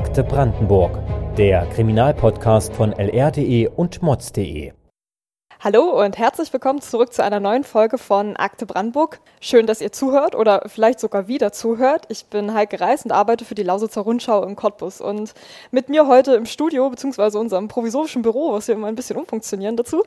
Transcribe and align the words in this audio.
Akte 0.00 0.24
Brandenburg, 0.24 0.98
der 1.36 1.66
Kriminalpodcast 1.66 2.72
von 2.72 2.92
lr.de 2.92 3.68
und 3.68 4.00
mods.de. 4.00 4.72
Hallo 5.60 6.02
und 6.02 6.16
herzlich 6.16 6.50
willkommen 6.54 6.80
zurück 6.80 7.12
zu 7.12 7.22
einer 7.22 7.38
neuen 7.38 7.64
Folge 7.64 7.98
von 7.98 8.34
Akte 8.36 8.64
Brandenburg. 8.64 9.20
Schön, 9.42 9.66
dass 9.66 9.82
ihr 9.82 9.92
zuhört 9.92 10.34
oder 10.34 10.62
vielleicht 10.68 11.00
sogar 11.00 11.28
wieder 11.28 11.52
zuhört. 11.52 12.06
Ich 12.08 12.24
bin 12.24 12.54
Heike 12.54 12.80
Reis 12.80 13.04
und 13.04 13.12
arbeite 13.12 13.44
für 13.44 13.54
die 13.54 13.62
Lausitzer 13.62 14.00
Rundschau 14.00 14.42
im 14.42 14.56
Cottbus. 14.56 15.02
Und 15.02 15.34
mit 15.70 15.90
mir 15.90 16.06
heute 16.06 16.34
im 16.34 16.46
Studio, 16.46 16.88
beziehungsweise 16.88 17.38
unserem 17.38 17.68
provisorischen 17.68 18.22
Büro, 18.22 18.54
was 18.54 18.68
wir 18.68 18.76
immer 18.76 18.88
ein 18.88 18.94
bisschen 18.94 19.18
umfunktionieren 19.18 19.76
dazu, 19.76 20.02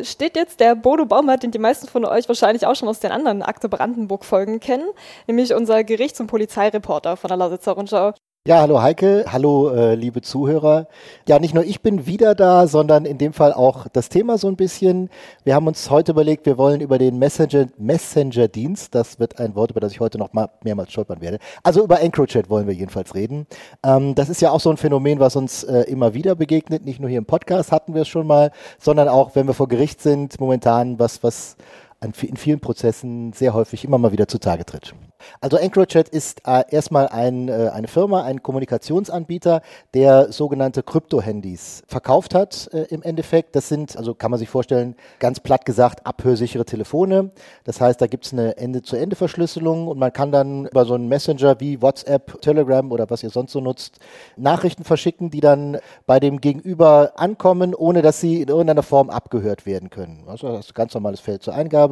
steht 0.00 0.34
jetzt 0.36 0.60
der 0.60 0.74
Bodo 0.74 1.04
Baumert, 1.04 1.42
den 1.42 1.50
die 1.50 1.58
meisten 1.58 1.88
von 1.88 2.06
euch 2.06 2.26
wahrscheinlich 2.26 2.66
auch 2.66 2.74
schon 2.74 2.88
aus 2.88 3.00
den 3.00 3.12
anderen 3.12 3.42
Akte 3.42 3.68
Brandenburg 3.68 4.24
Folgen 4.24 4.60
kennen, 4.60 4.88
nämlich 5.26 5.52
unser 5.52 5.84
Gerichts- 5.84 6.20
und 6.20 6.26
Polizeireporter 6.26 7.18
von 7.18 7.28
der 7.28 7.36
Lausitzer 7.36 7.72
Rundschau. 7.72 8.14
Ja, 8.46 8.60
hallo 8.60 8.80
Heike, 8.80 9.24
hallo 9.26 9.70
äh, 9.70 9.96
liebe 9.96 10.22
Zuhörer. 10.22 10.86
Ja, 11.28 11.40
nicht 11.40 11.52
nur 11.52 11.64
ich 11.64 11.80
bin 11.80 12.06
wieder 12.06 12.36
da, 12.36 12.68
sondern 12.68 13.04
in 13.04 13.18
dem 13.18 13.32
Fall 13.32 13.52
auch 13.52 13.88
das 13.88 14.08
Thema 14.08 14.38
so 14.38 14.46
ein 14.46 14.54
bisschen. 14.54 15.10
Wir 15.42 15.56
haben 15.56 15.66
uns 15.66 15.90
heute 15.90 16.12
überlegt, 16.12 16.46
wir 16.46 16.56
wollen 16.56 16.80
über 16.80 16.96
den 16.96 17.18
Messenger, 17.18 17.66
Messenger-Dienst, 17.76 18.94
das 18.94 19.18
wird 19.18 19.40
ein 19.40 19.56
Wort, 19.56 19.72
über 19.72 19.80
das 19.80 19.90
ich 19.90 19.98
heute 19.98 20.16
noch 20.16 20.32
mal 20.32 20.48
mehrmals 20.62 20.92
stolpern 20.92 21.20
werde. 21.20 21.40
Also 21.64 21.82
über 21.82 22.00
EncroChat 22.00 22.48
wollen 22.48 22.68
wir 22.68 22.74
jedenfalls 22.74 23.16
reden. 23.16 23.48
Ähm, 23.84 24.14
das 24.14 24.28
ist 24.28 24.40
ja 24.40 24.52
auch 24.52 24.60
so 24.60 24.70
ein 24.70 24.76
Phänomen, 24.76 25.18
was 25.18 25.34
uns 25.34 25.64
äh, 25.64 25.80
immer 25.90 26.14
wieder 26.14 26.36
begegnet. 26.36 26.84
Nicht 26.84 27.00
nur 27.00 27.10
hier 27.10 27.18
im 27.18 27.26
Podcast 27.26 27.72
hatten 27.72 27.94
wir 27.94 28.02
es 28.02 28.08
schon 28.08 28.28
mal, 28.28 28.52
sondern 28.78 29.08
auch, 29.08 29.34
wenn 29.34 29.48
wir 29.48 29.54
vor 29.54 29.66
Gericht 29.66 30.00
sind, 30.00 30.38
momentan 30.38 31.00
was, 31.00 31.24
was 31.24 31.56
in 32.00 32.36
vielen 32.36 32.60
Prozessen 32.60 33.32
sehr 33.32 33.54
häufig 33.54 33.84
immer 33.84 33.98
mal 33.98 34.12
wieder 34.12 34.28
zutage 34.28 34.64
tritt. 34.64 34.94
Also 35.40 35.56
EncroChat 35.56 36.08
ist 36.08 36.42
äh, 36.46 36.64
erstmal 36.70 37.08
ein, 37.08 37.48
äh, 37.48 37.70
eine 37.72 37.88
Firma, 37.88 38.22
ein 38.22 38.42
Kommunikationsanbieter, 38.42 39.62
der 39.94 40.32
sogenannte 40.32 40.82
Krypto-Handys 40.82 41.82
verkauft 41.86 42.34
hat 42.34 42.68
äh, 42.72 42.82
im 42.90 43.02
Endeffekt. 43.02 43.56
Das 43.56 43.68
sind, 43.68 43.96
also 43.96 44.14
kann 44.14 44.30
man 44.30 44.38
sich 44.38 44.48
vorstellen, 44.48 44.94
ganz 45.18 45.40
platt 45.40 45.64
gesagt, 45.64 46.06
abhörsichere 46.06 46.64
Telefone. 46.64 47.30
Das 47.64 47.80
heißt, 47.80 48.00
da 48.00 48.06
gibt 48.06 48.26
es 48.26 48.32
eine 48.32 48.56
Ende-zu-Ende-Verschlüsselung 48.56 49.88
und 49.88 49.98
man 49.98 50.12
kann 50.12 50.32
dann 50.32 50.66
über 50.66 50.84
so 50.84 50.94
einen 50.94 51.08
Messenger 51.08 51.60
wie 51.60 51.80
WhatsApp, 51.82 52.40
Telegram 52.40 52.90
oder 52.92 53.08
was 53.10 53.22
ihr 53.22 53.30
sonst 53.30 53.52
so 53.52 53.60
nutzt, 53.60 53.98
Nachrichten 54.36 54.84
verschicken, 54.84 55.30
die 55.30 55.40
dann 55.40 55.78
bei 56.06 56.20
dem 56.20 56.40
Gegenüber 56.40 57.12
ankommen, 57.16 57.74
ohne 57.74 58.02
dass 58.02 58.20
sie 58.20 58.42
in 58.42 58.48
irgendeiner 58.48 58.82
Form 58.82 59.10
abgehört 59.10 59.66
werden 59.66 59.90
können. 59.90 60.24
Also 60.26 60.48
das 60.48 60.66
ist 60.66 60.70
ein 60.72 60.74
ganz 60.74 60.94
normales 60.94 61.20
Feld 61.20 61.42
zur 61.42 61.54
Eingabe. 61.54 61.85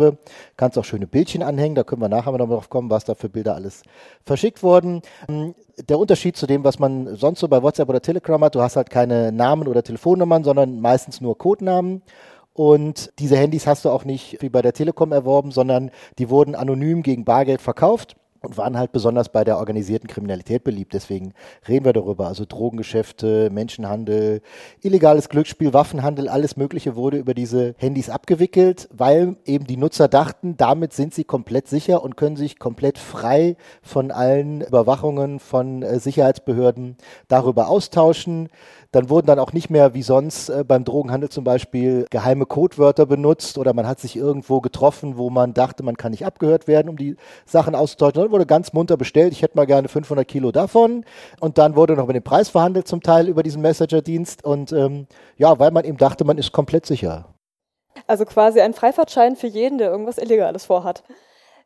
Kannst 0.56 0.78
auch 0.78 0.84
schöne 0.84 1.06
Bildchen 1.06 1.42
anhängen, 1.42 1.74
da 1.74 1.84
können 1.84 2.02
wir 2.02 2.08
nachher 2.08 2.32
mal 2.32 2.38
drauf 2.38 2.70
kommen, 2.70 2.90
was 2.90 3.04
da 3.04 3.14
für 3.14 3.28
Bilder 3.28 3.54
alles 3.54 3.82
verschickt 4.24 4.62
wurden. 4.62 5.02
Ähm, 5.28 5.54
der 5.88 5.98
Unterschied 5.98 6.36
zu 6.36 6.46
dem, 6.46 6.64
was 6.64 6.78
man 6.78 7.16
sonst 7.16 7.40
so 7.40 7.48
bei 7.48 7.62
WhatsApp 7.62 7.88
oder 7.88 8.00
Telegram 8.00 8.42
hat, 8.44 8.54
du 8.54 8.60
hast 8.60 8.76
halt 8.76 8.90
keine 8.90 9.32
Namen 9.32 9.68
oder 9.68 9.82
Telefonnummern, 9.82 10.44
sondern 10.44 10.80
meistens 10.80 11.20
nur 11.20 11.36
Codenamen. 11.36 12.02
Und 12.52 13.12
diese 13.18 13.36
Handys 13.36 13.66
hast 13.66 13.84
du 13.84 13.90
auch 13.90 14.04
nicht 14.04 14.40
wie 14.40 14.48
bei 14.48 14.62
der 14.62 14.72
Telekom 14.72 15.10
erworben, 15.10 15.50
sondern 15.50 15.90
die 16.18 16.30
wurden 16.30 16.54
anonym 16.54 17.02
gegen 17.02 17.24
Bargeld 17.24 17.60
verkauft 17.60 18.16
und 18.44 18.56
waren 18.56 18.78
halt 18.78 18.92
besonders 18.92 19.28
bei 19.28 19.44
der 19.44 19.58
organisierten 19.58 20.08
Kriminalität 20.08 20.64
beliebt. 20.64 20.94
Deswegen 20.94 21.32
reden 21.68 21.84
wir 21.84 21.92
darüber. 21.92 22.26
Also 22.28 22.44
Drogengeschäfte, 22.46 23.50
Menschenhandel, 23.50 24.40
illegales 24.82 25.28
Glücksspiel, 25.28 25.72
Waffenhandel, 25.72 26.28
alles 26.28 26.56
Mögliche 26.56 26.96
wurde 26.96 27.18
über 27.18 27.34
diese 27.34 27.74
Handys 27.78 28.10
abgewickelt, 28.10 28.88
weil 28.92 29.36
eben 29.44 29.66
die 29.66 29.76
Nutzer 29.76 30.08
dachten, 30.08 30.56
damit 30.56 30.92
sind 30.92 31.14
sie 31.14 31.24
komplett 31.24 31.68
sicher 31.68 32.02
und 32.02 32.16
können 32.16 32.36
sich 32.36 32.58
komplett 32.58 32.98
frei 32.98 33.56
von 33.82 34.10
allen 34.10 34.60
Überwachungen 34.60 35.40
von 35.40 35.82
äh, 35.82 35.98
Sicherheitsbehörden 35.98 36.96
darüber 37.28 37.68
austauschen. 37.68 38.48
Dann 38.94 39.10
wurden 39.10 39.26
dann 39.26 39.40
auch 39.40 39.52
nicht 39.52 39.70
mehr 39.70 39.92
wie 39.94 40.02
sonst 40.02 40.50
äh, 40.50 40.62
beim 40.62 40.84
Drogenhandel 40.84 41.28
zum 41.28 41.42
Beispiel 41.42 42.06
geheime 42.10 42.46
Codewörter 42.46 43.06
benutzt 43.06 43.58
oder 43.58 43.74
man 43.74 43.88
hat 43.88 43.98
sich 43.98 44.14
irgendwo 44.14 44.60
getroffen, 44.60 45.18
wo 45.18 45.30
man 45.30 45.52
dachte, 45.52 45.82
man 45.82 45.96
kann 45.96 46.12
nicht 46.12 46.24
abgehört 46.24 46.68
werden, 46.68 46.88
um 46.88 46.96
die 46.96 47.16
Sachen 47.44 47.74
auszutauschen. 47.74 48.30
Wurde 48.34 48.46
ganz 48.46 48.72
munter 48.72 48.96
bestellt, 48.96 49.32
ich 49.32 49.42
hätte 49.42 49.56
mal 49.56 49.64
gerne 49.64 49.86
500 49.86 50.26
Kilo 50.26 50.50
davon. 50.50 51.04
Und 51.38 51.56
dann 51.56 51.76
wurde 51.76 51.94
noch 51.94 52.08
mit 52.08 52.16
dem 52.16 52.24
Preis 52.24 52.48
verhandelt 52.48 52.88
zum 52.88 53.00
Teil 53.00 53.28
über 53.28 53.44
diesen 53.44 53.62
Messenger-Dienst. 53.62 54.44
Und 54.44 54.72
ähm, 54.72 55.06
ja, 55.36 55.56
weil 55.60 55.70
man 55.70 55.84
eben 55.84 55.98
dachte, 55.98 56.24
man 56.24 56.36
ist 56.36 56.50
komplett 56.50 56.84
sicher. 56.84 57.32
Also 58.08 58.24
quasi 58.24 58.60
ein 58.60 58.74
Freifahrtschein 58.74 59.36
für 59.36 59.46
jeden, 59.46 59.78
der 59.78 59.88
irgendwas 59.88 60.18
Illegales 60.18 60.64
vorhat. 60.64 61.04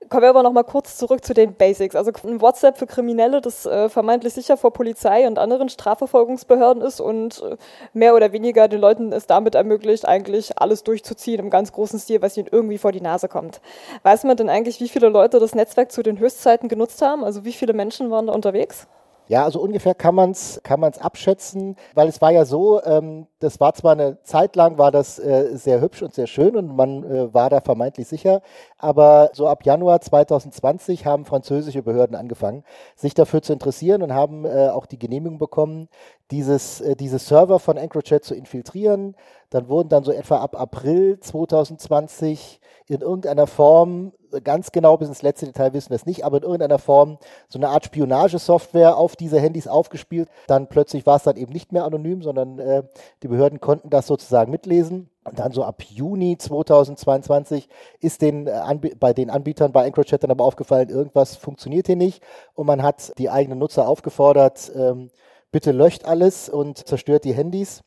Kommen 0.09 0.22
wir 0.22 0.31
aber 0.31 0.44
noch 0.44 0.53
mal 0.53 0.62
kurz 0.62 0.97
zurück 0.97 1.25
zu 1.25 1.34
den 1.34 1.54
Basics. 1.54 1.97
Also 1.97 2.12
ein 2.25 2.41
WhatsApp 2.41 2.78
für 2.78 2.86
Kriminelle, 2.86 3.41
das 3.41 3.66
äh, 3.66 3.88
vermeintlich 3.88 4.32
sicher 4.32 4.56
vor 4.56 4.72
Polizei 4.72 5.26
und 5.26 5.38
anderen 5.38 5.69
Strafverfolgungsbehörden 5.69 6.82
ist 6.82 7.00
und 7.00 7.42
äh, 7.42 7.56
mehr 7.92 8.14
oder 8.14 8.32
weniger 8.32 8.69
den 8.69 8.81
Leuten 8.81 9.12
es 9.12 9.26
damit 9.26 9.56
ermöglicht, 9.56 10.06
eigentlich 10.06 10.56
alles 10.56 10.84
durchzuziehen 10.84 11.41
im 11.41 11.50
ganz 11.50 11.72
großen 11.72 11.98
Stil, 11.98 12.22
was 12.22 12.36
ihnen 12.36 12.48
irgendwie 12.50 12.78
vor 12.78 12.92
die 12.92 13.00
Nase 13.00 13.28
kommt. 13.28 13.60
Weiß 14.04 14.22
man 14.22 14.36
denn 14.36 14.48
eigentlich, 14.48 14.81
wie 14.81 14.88
viele 14.88 15.09
Leute 15.09 15.41
das 15.41 15.54
Netzwerk 15.56 15.91
zu 15.91 16.03
den 16.04 16.20
Höchstzeiten 16.20 16.69
genutzt 16.69 17.03
haben? 17.03 17.25
Also 17.25 17.44
wie 17.44 17.53
viele 17.53 17.72
Menschen 17.72 18.10
waren 18.10 18.28
da 18.28 18.32
unterwegs? 18.32 18.86
Ja, 19.28 19.44
also 19.44 19.61
ungefähr 19.61 19.94
kann 19.94 20.15
man 20.15 20.31
es 20.31 20.61
kann 20.62 20.81
man's 20.81 20.97
abschätzen, 20.99 21.77
weil 21.94 22.09
es 22.09 22.22
war 22.22 22.31
ja 22.33 22.47
so, 22.47 22.83
ähm, 22.83 23.27
das 23.41 23.61
war 23.61 23.75
zwar 23.75 23.93
eine 23.93 24.22
Zeit 24.22 24.56
lang, 24.56 24.78
war 24.78 24.91
das 24.91 25.19
äh, 25.19 25.50
sehr 25.55 25.83
hübsch 25.83 26.03
und 26.03 26.15
sehr 26.15 26.27
schön 26.27 26.56
und 26.56 26.75
man 26.75 27.05
äh, 27.05 27.34
war 27.34 27.50
da 27.50 27.61
vermeintlich 27.61 28.09
sicher, 28.09 28.41
aber 28.78 29.28
so 29.34 29.47
ab 29.47 29.66
Januar 29.66 30.00
2020 30.00 31.05
haben 31.05 31.27
französische 31.27 31.83
Behörden 31.83 32.16
angefangen, 32.16 32.65
sich 32.97 33.12
dafür 33.12 33.43
zu 33.43 33.53
interessieren 33.53 34.03
und 34.03 34.15
haben 34.15 34.47
äh, 34.47 34.71
auch 34.71 34.87
die 34.87 34.99
Genehmigung 34.99 35.39
bekommen, 35.39 35.89
dieses, 36.31 36.81
äh, 36.81 36.97
diese 36.97 37.19
Server 37.19 37.59
von 37.59 37.77
EncroChat 37.77 38.25
zu 38.25 38.34
infiltrieren. 38.34 39.15
Dann 39.50 39.69
wurden 39.69 39.91
dann 39.91 40.05
so 40.05 40.12
etwa 40.12 40.39
ab 40.39 40.59
April 40.59 41.21
2020 41.21 42.60
in 42.88 43.03
irgendeiner 43.03 43.47
Form, 43.47 44.12
ganz 44.44 44.72
genau 44.72 44.97
bis 44.97 45.09
ins 45.09 45.22
letzte 45.22 45.47
Detail 45.47 45.72
wissen 45.72 45.91
wir 45.91 45.97
es 45.97 46.06
nicht, 46.06 46.25
aber 46.25 46.38
in 46.38 46.43
irgendeiner 46.43 46.78
Form 46.78 47.19
so 47.49 47.59
eine 47.59 47.69
Art 47.69 47.84
Spionagesoftware 47.84 48.97
auf 48.97 49.16
diese 49.16 49.41
Handys 49.41 49.69
aufgespielt. 49.69 50.28
Dann 50.47 50.69
plötzlich 50.69 51.06
war 51.06 51.16
es 51.16 51.22
dann 51.22 51.37
eben 51.37 51.53
nicht 51.53 51.72
mehr 51.72 51.84
anonym, 51.84 52.22
sondern 52.22 52.59
äh, 52.59 52.82
die 53.22 53.28
Behörden 53.28 53.60
konnten 53.60 53.91
das 53.91 54.06
sozusagen 54.06 54.50
mitlesen. 54.50 55.10
Und 55.25 55.38
dann 55.38 55.53
so 55.53 55.65
ab 55.65 55.82
Juni 55.82 56.38
2022 56.38 57.69
ist 58.00 58.22
den, 58.22 58.47
äh, 58.47 58.60
bei 58.98 59.12
den 59.12 59.31
Anbietern 59.31 59.72
bei 59.72 59.87
EncroChat 59.87 60.22
dann 60.22 60.31
aber 60.31 60.44
aufgefallen, 60.44 60.88
irgendwas 60.88 61.37
funktioniert 61.37 61.87
hier 61.87 61.97
nicht. 61.97 62.22
Und 62.54 62.66
man 62.66 62.82
hat 62.82 63.12
die 63.19 63.31
eigenen 63.31 63.59
Nutzer 63.59 63.87
aufgefordert, 63.87 64.72
ähm, 64.75 65.10
bitte 65.50 65.72
löscht 65.72 66.04
alles 66.04 66.48
und 66.48 66.87
zerstört 66.87 67.25
die 67.25 67.34
Handys. 67.34 67.82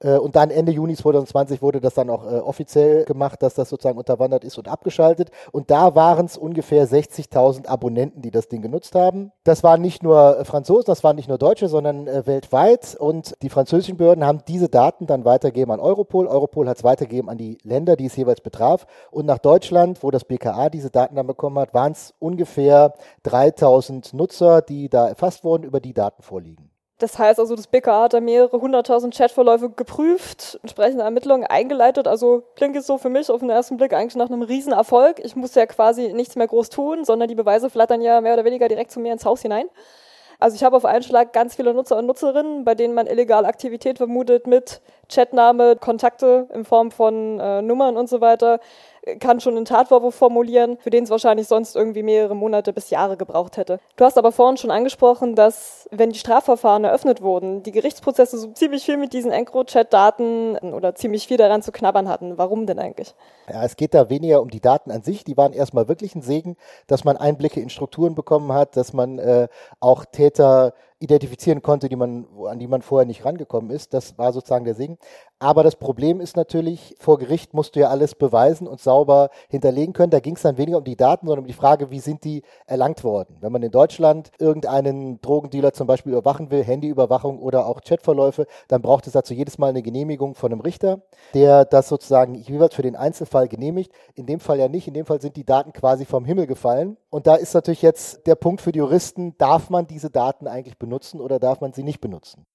Äh, 0.00 0.18
und 0.18 0.36
dann 0.36 0.50
Ende 0.50 0.72
Juni 0.72 0.94
2020 0.94 1.62
wurde 1.62 1.80
das 1.80 1.94
dann 1.94 2.10
auch 2.10 2.24
äh, 2.24 2.38
offiziell 2.38 3.04
gemacht, 3.04 3.42
dass 3.42 3.54
das 3.54 3.68
sozusagen 3.68 3.98
unterwandert 3.98 4.44
ist 4.44 4.58
und 4.58 4.68
abgeschaltet. 4.68 5.30
Und 5.52 5.70
da 5.70 5.94
waren 5.94 6.26
es 6.26 6.36
ungefähr 6.36 6.86
60.000 6.86 7.66
Abonnenten, 7.66 8.22
die 8.22 8.30
das 8.30 8.48
Ding 8.48 8.62
genutzt 8.62 8.94
haben. 8.94 9.32
Das 9.44 9.62
waren 9.62 9.80
nicht 9.80 10.02
nur 10.02 10.38
äh, 10.38 10.44
Franzosen, 10.44 10.86
das 10.86 11.04
waren 11.04 11.16
nicht 11.16 11.28
nur 11.28 11.38
Deutsche, 11.38 11.68
sondern 11.68 12.06
weltweit. 12.26 12.96
Und 12.98 13.34
die 13.42 13.48
französischen 13.48 13.96
Behörden 13.96 14.24
haben 14.24 14.42
diese 14.46 14.68
Daten 14.68 15.06
dann 15.06 15.24
weitergegeben 15.24 15.72
an 15.72 15.80
Europol. 15.80 16.26
Europol 16.26 16.68
hat 16.68 16.78
es 16.78 16.84
weitergegeben 16.84 17.30
an 17.30 17.38
die 17.38 17.58
Länder, 17.62 17.96
die 17.96 18.06
es 18.06 18.16
jeweils 18.16 18.40
betraf. 18.40 18.86
Und 19.10 19.26
nach 19.26 19.38
Deutschland, 19.38 20.02
wo 20.02 20.10
das 20.10 20.24
BKA 20.24 20.70
diese 20.70 20.90
Daten 20.90 21.16
dann 21.16 21.26
bekommen 21.26 21.58
hat, 21.58 21.74
waren 21.74 21.92
es 21.92 22.14
ungefähr 22.18 22.94
3.000 23.24 24.14
Nutzer, 24.14 24.62
die 24.62 24.88
da 24.88 25.08
erfasst 25.08 25.44
wurden, 25.44 25.64
über 25.64 25.80
die 25.80 25.94
Daten 25.94 26.22
vorliegen. 26.22 26.75
Das 26.98 27.18
heißt 27.18 27.38
also, 27.38 27.54
das 27.54 27.66
BKA 27.66 28.04
hat 28.04 28.14
da 28.14 28.20
mehrere 28.20 28.58
hunderttausend 28.58 29.14
Chatverläufe 29.14 29.68
geprüft, 29.68 30.58
entsprechende 30.62 31.04
Ermittlungen 31.04 31.46
eingeleitet. 31.46 32.08
Also 32.08 32.42
klingt 32.54 32.74
jetzt 32.74 32.86
so 32.86 32.96
für 32.96 33.10
mich 33.10 33.30
auf 33.30 33.40
den 33.40 33.50
ersten 33.50 33.76
Blick 33.76 33.92
eigentlich 33.92 34.16
nach 34.16 34.30
einem 34.30 34.40
Riesenerfolg. 34.40 35.20
Ich 35.22 35.36
muss 35.36 35.54
ja 35.54 35.66
quasi 35.66 36.14
nichts 36.14 36.36
mehr 36.36 36.46
groß 36.46 36.70
tun, 36.70 37.04
sondern 37.04 37.28
die 37.28 37.34
Beweise 37.34 37.68
flattern 37.68 38.00
ja 38.00 38.22
mehr 38.22 38.32
oder 38.32 38.46
weniger 38.46 38.68
direkt 38.68 38.90
zu 38.90 39.00
mir 39.00 39.12
ins 39.12 39.26
Haus 39.26 39.42
hinein. 39.42 39.66
Also 40.38 40.54
ich 40.54 40.64
habe 40.64 40.76
auf 40.76 40.86
einen 40.86 41.02
Schlag 41.02 41.32
ganz 41.34 41.54
viele 41.54 41.74
Nutzer 41.74 41.98
und 41.98 42.06
Nutzerinnen, 42.06 42.64
bei 42.64 42.74
denen 42.74 42.94
man 42.94 43.06
illegale 43.06 43.46
Aktivität 43.46 43.98
vermutet 43.98 44.46
mit 44.46 44.80
Chatname, 45.08 45.76
Kontakte 45.76 46.48
in 46.52 46.64
Form 46.64 46.90
von 46.90 47.40
äh, 47.40 47.62
Nummern 47.62 47.96
und 47.96 48.08
so 48.08 48.20
weiter 48.20 48.60
kann 49.20 49.40
schon 49.40 49.56
einen 49.56 49.64
Tatvorwurf 49.64 50.14
formulieren, 50.14 50.78
für 50.78 50.90
den 50.90 51.04
es 51.04 51.10
wahrscheinlich 51.10 51.46
sonst 51.46 51.76
irgendwie 51.76 52.02
mehrere 52.02 52.34
Monate 52.34 52.72
bis 52.72 52.90
Jahre 52.90 53.16
gebraucht 53.16 53.56
hätte. 53.56 53.78
Du 53.96 54.04
hast 54.04 54.18
aber 54.18 54.32
vorhin 54.32 54.56
schon 54.56 54.72
angesprochen, 54.72 55.36
dass, 55.36 55.88
wenn 55.92 56.10
die 56.10 56.18
Strafverfahren 56.18 56.84
eröffnet 56.84 57.22
wurden, 57.22 57.62
die 57.62 57.70
Gerichtsprozesse 57.70 58.36
so 58.36 58.48
ziemlich 58.48 58.84
viel 58.84 58.96
mit 58.96 59.12
diesen 59.12 59.30
EncroChat-Daten 59.30 60.56
oder 60.72 60.94
ziemlich 60.96 61.28
viel 61.28 61.36
daran 61.36 61.62
zu 61.62 61.70
knabbern 61.70 62.08
hatten. 62.08 62.36
Warum 62.36 62.66
denn 62.66 62.80
eigentlich? 62.80 63.14
Ja, 63.48 63.64
es 63.64 63.76
geht 63.76 63.94
da 63.94 64.10
weniger 64.10 64.42
um 64.42 64.50
die 64.50 64.60
Daten 64.60 64.90
an 64.90 65.02
sich. 65.02 65.22
Die 65.22 65.36
waren 65.36 65.52
erstmal 65.52 65.86
wirklich 65.88 66.16
ein 66.16 66.22
Segen, 66.22 66.56
dass 66.88 67.04
man 67.04 67.16
Einblicke 67.16 67.60
in 67.60 67.70
Strukturen 67.70 68.16
bekommen 68.16 68.52
hat, 68.52 68.76
dass 68.76 68.92
man 68.92 69.20
äh, 69.20 69.46
auch 69.78 70.04
Täter 70.04 70.74
identifizieren 70.98 71.62
konnte, 71.62 71.88
die 71.88 71.96
man, 71.96 72.26
an 72.46 72.58
die 72.58 72.66
man 72.68 72.82
vorher 72.82 73.06
nicht 73.06 73.24
rangekommen 73.24 73.70
ist. 73.70 73.92
Das 73.94 74.16
war 74.18 74.32
sozusagen 74.32 74.64
der 74.64 74.74
Segen. 74.74 74.98
Aber 75.38 75.62
das 75.62 75.76
Problem 75.76 76.20
ist 76.20 76.34
natürlich, 76.34 76.96
vor 76.98 77.18
Gericht 77.18 77.52
musst 77.52 77.76
du 77.76 77.80
ja 77.80 77.90
alles 77.90 78.14
beweisen 78.14 78.66
und 78.66 78.80
sauber 78.80 79.28
hinterlegen 79.50 79.92
können. 79.92 80.10
Da 80.10 80.20
ging 80.20 80.34
es 80.34 80.40
dann 80.40 80.56
weniger 80.56 80.78
um 80.78 80.84
die 80.84 80.96
Daten, 80.96 81.26
sondern 81.26 81.44
um 81.44 81.46
die 81.46 81.52
Frage, 81.52 81.90
wie 81.90 82.00
sind 82.00 82.24
die 82.24 82.42
erlangt 82.66 83.04
worden. 83.04 83.36
Wenn 83.40 83.52
man 83.52 83.62
in 83.62 83.70
Deutschland 83.70 84.30
irgendeinen 84.38 85.20
Drogendealer 85.20 85.74
zum 85.74 85.86
Beispiel 85.86 86.12
überwachen 86.12 86.50
will, 86.50 86.64
Handyüberwachung 86.64 87.38
oder 87.38 87.66
auch 87.66 87.82
Chatverläufe, 87.82 88.46
dann 88.68 88.80
braucht 88.80 89.06
es 89.06 89.12
dazu 89.12 89.34
jedes 89.34 89.58
Mal 89.58 89.68
eine 89.68 89.82
Genehmigung 89.82 90.34
von 90.34 90.52
einem 90.52 90.62
Richter, 90.62 91.02
der 91.34 91.66
das 91.66 91.88
sozusagen 91.88 92.34
jeweils 92.34 92.74
für 92.74 92.80
den 92.80 92.96
Einzelfall 92.96 93.46
genehmigt. 93.46 93.92
In 94.14 94.24
dem 94.24 94.40
Fall 94.40 94.58
ja 94.58 94.68
nicht. 94.68 94.88
In 94.88 94.94
dem 94.94 95.04
Fall 95.04 95.20
sind 95.20 95.36
die 95.36 95.44
Daten 95.44 95.74
quasi 95.74 96.06
vom 96.06 96.24
Himmel 96.24 96.46
gefallen. 96.46 96.96
Und 97.10 97.26
da 97.26 97.34
ist 97.34 97.52
natürlich 97.52 97.82
jetzt 97.82 98.26
der 98.26 98.36
Punkt 98.36 98.62
für 98.62 98.72
die 98.72 98.78
Juristen, 98.78 99.36
darf 99.36 99.68
man 99.68 99.86
diese 99.86 100.08
Daten 100.08 100.46
eigentlich 100.46 100.78
benutzen 100.78 101.20
oder 101.20 101.38
darf 101.38 101.60
man 101.60 101.74
sie 101.74 101.82
nicht 101.82 102.00
benutzen? 102.00 102.46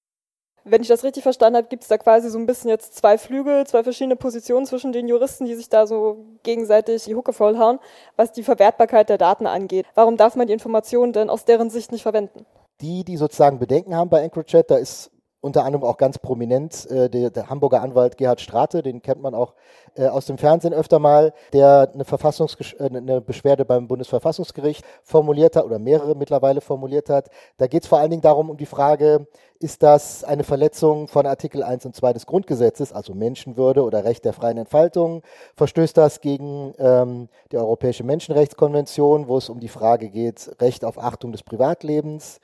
Wenn 0.64 0.82
ich 0.82 0.88
das 0.88 1.04
richtig 1.04 1.22
verstanden 1.22 1.56
habe, 1.56 1.68
gibt 1.68 1.82
es 1.82 1.88
da 1.88 1.98
quasi 1.98 2.30
so 2.30 2.38
ein 2.38 2.46
bisschen 2.46 2.70
jetzt 2.70 2.96
zwei 2.96 3.18
Flügel, 3.18 3.66
zwei 3.66 3.82
verschiedene 3.82 4.16
Positionen 4.16 4.66
zwischen 4.66 4.92
den 4.92 5.08
Juristen, 5.08 5.44
die 5.44 5.54
sich 5.54 5.68
da 5.68 5.86
so 5.86 6.24
gegenseitig 6.42 7.04
die 7.04 7.14
Hucke 7.14 7.32
vollhauen, 7.32 7.78
was 8.16 8.32
die 8.32 8.42
Verwertbarkeit 8.42 9.08
der 9.08 9.18
Daten 9.18 9.46
angeht. 9.46 9.86
Warum 9.94 10.16
darf 10.16 10.36
man 10.36 10.46
die 10.46 10.52
Informationen 10.52 11.12
denn 11.12 11.30
aus 11.30 11.44
deren 11.44 11.70
Sicht 11.70 11.92
nicht 11.92 12.02
verwenden? 12.02 12.46
Die, 12.80 13.04
die 13.04 13.16
sozusagen 13.16 13.58
Bedenken 13.58 13.94
haben 13.94 14.10
bei 14.10 14.22
EncroChat, 14.22 14.70
da 14.70 14.76
ist 14.76 15.11
unter 15.42 15.64
anderem 15.64 15.84
auch 15.84 15.98
ganz 15.98 16.18
prominent 16.18 16.88
äh, 16.90 17.10
der, 17.10 17.30
der, 17.30 17.50
Hamburger 17.50 17.82
Anwalt 17.82 18.16
Gerhard 18.16 18.40
Strate, 18.40 18.82
den 18.82 19.02
kennt 19.02 19.20
man 19.20 19.34
auch 19.34 19.54
äh, 19.96 20.06
aus 20.06 20.26
dem 20.26 20.38
Fernsehen 20.38 20.72
öfter 20.72 21.00
mal, 21.00 21.34
der 21.52 21.90
eine, 21.92 22.04
Verfassungs 22.04 22.56
äh, 22.78 22.84
eine 22.84 23.20
Beschwerde 23.20 23.64
beim 23.64 23.88
Bundesverfassungsgericht 23.88 24.84
formuliert 25.02 25.56
hat 25.56 25.64
oder 25.64 25.80
mehrere 25.80 26.14
mittlerweile 26.14 26.60
formuliert 26.60 27.10
hat. 27.10 27.28
Da 27.58 27.66
geht 27.66 27.82
es 27.82 27.88
vor 27.88 27.98
allen 27.98 28.10
Dingen 28.10 28.22
darum, 28.22 28.50
um 28.50 28.56
die 28.56 28.66
Frage, 28.66 29.26
ist 29.58 29.82
das 29.82 30.22
eine 30.22 30.44
Verletzung 30.44 31.08
von 31.08 31.26
Artikel 31.26 31.64
1 31.64 31.86
und 31.86 31.96
2 31.96 32.12
des 32.12 32.26
Grundgesetzes, 32.26 32.92
also 32.92 33.12
Menschenwürde 33.12 33.82
oder 33.82 34.04
Recht 34.04 34.24
der 34.24 34.32
freien 34.32 34.58
Entfaltung? 34.58 35.22
Verstößt 35.56 35.96
das 35.96 36.20
gegen 36.20 36.72
ähm, 36.78 37.28
die 37.50 37.56
Europäische 37.56 38.04
Menschenrechtskonvention, 38.04 39.26
wo 39.26 39.38
es 39.38 39.48
um 39.48 39.58
die 39.58 39.68
Frage 39.68 40.08
geht, 40.08 40.50
Recht 40.60 40.84
auf 40.84 40.98
Achtung 40.98 41.32
des 41.32 41.42
Privatlebens? 41.42 42.40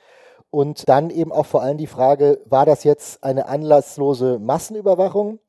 Und 0.51 0.89
dann 0.89 1.09
eben 1.09 1.31
auch 1.31 1.45
vor 1.45 1.61
allem 1.61 1.77
die 1.77 1.87
Frage, 1.87 2.41
war 2.45 2.65
das 2.65 2.83
jetzt 2.83 3.23
eine 3.23 3.47
anlasslose 3.47 4.39
Massenüberwachung? 4.39 5.39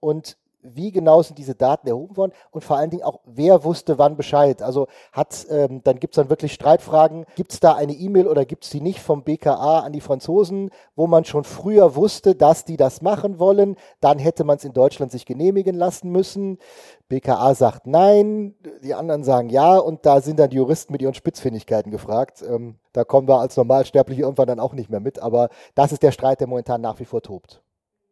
Und 0.00 0.36
wie 0.64 0.90
genau 0.90 1.22
sind 1.22 1.38
diese 1.38 1.54
Daten 1.54 1.86
erhoben 1.86 2.16
worden 2.16 2.32
und 2.50 2.64
vor 2.64 2.76
allen 2.78 2.90
Dingen 2.90 3.02
auch, 3.02 3.20
wer 3.24 3.64
wusste 3.64 3.98
wann 3.98 4.16
Bescheid. 4.16 4.62
Also 4.62 4.88
hat, 5.12 5.46
ähm, 5.50 5.82
dann 5.84 6.00
gibt 6.00 6.14
es 6.14 6.16
dann 6.16 6.30
wirklich 6.30 6.54
Streitfragen, 6.54 7.26
gibt 7.36 7.52
es 7.52 7.60
da 7.60 7.74
eine 7.74 7.92
E-Mail 7.92 8.26
oder 8.26 8.44
gibt 8.44 8.64
es 8.64 8.70
die 8.70 8.80
nicht 8.80 9.00
vom 9.00 9.22
BKA 9.22 9.80
an 9.80 9.92
die 9.92 10.00
Franzosen, 10.00 10.70
wo 10.96 11.06
man 11.06 11.24
schon 11.24 11.44
früher 11.44 11.94
wusste, 11.94 12.34
dass 12.34 12.64
die 12.64 12.76
das 12.76 13.02
machen 13.02 13.38
wollen, 13.38 13.76
dann 14.00 14.18
hätte 14.18 14.44
man 14.44 14.56
es 14.56 14.64
in 14.64 14.72
Deutschland 14.72 15.12
sich 15.12 15.26
genehmigen 15.26 15.76
lassen 15.76 16.10
müssen. 16.10 16.58
BKA 17.08 17.54
sagt 17.54 17.86
nein, 17.86 18.54
die 18.82 18.94
anderen 18.94 19.24
sagen 19.24 19.50
ja 19.50 19.76
und 19.76 20.06
da 20.06 20.20
sind 20.20 20.38
dann 20.38 20.50
die 20.50 20.56
Juristen 20.56 20.92
mit 20.92 21.02
ihren 21.02 21.14
Spitzfindigkeiten 21.14 21.90
gefragt. 21.90 22.42
Ähm, 22.42 22.76
da 22.92 23.04
kommen 23.04 23.28
wir 23.28 23.40
als 23.40 23.56
Normalsterbliche 23.56 24.22
irgendwann 24.22 24.48
dann 24.48 24.60
auch 24.60 24.72
nicht 24.72 24.90
mehr 24.90 25.00
mit, 25.00 25.18
aber 25.18 25.50
das 25.74 25.92
ist 25.92 26.02
der 26.02 26.12
Streit, 26.12 26.40
der 26.40 26.46
momentan 26.46 26.80
nach 26.80 26.98
wie 27.00 27.04
vor 27.04 27.22
tobt. 27.22 27.60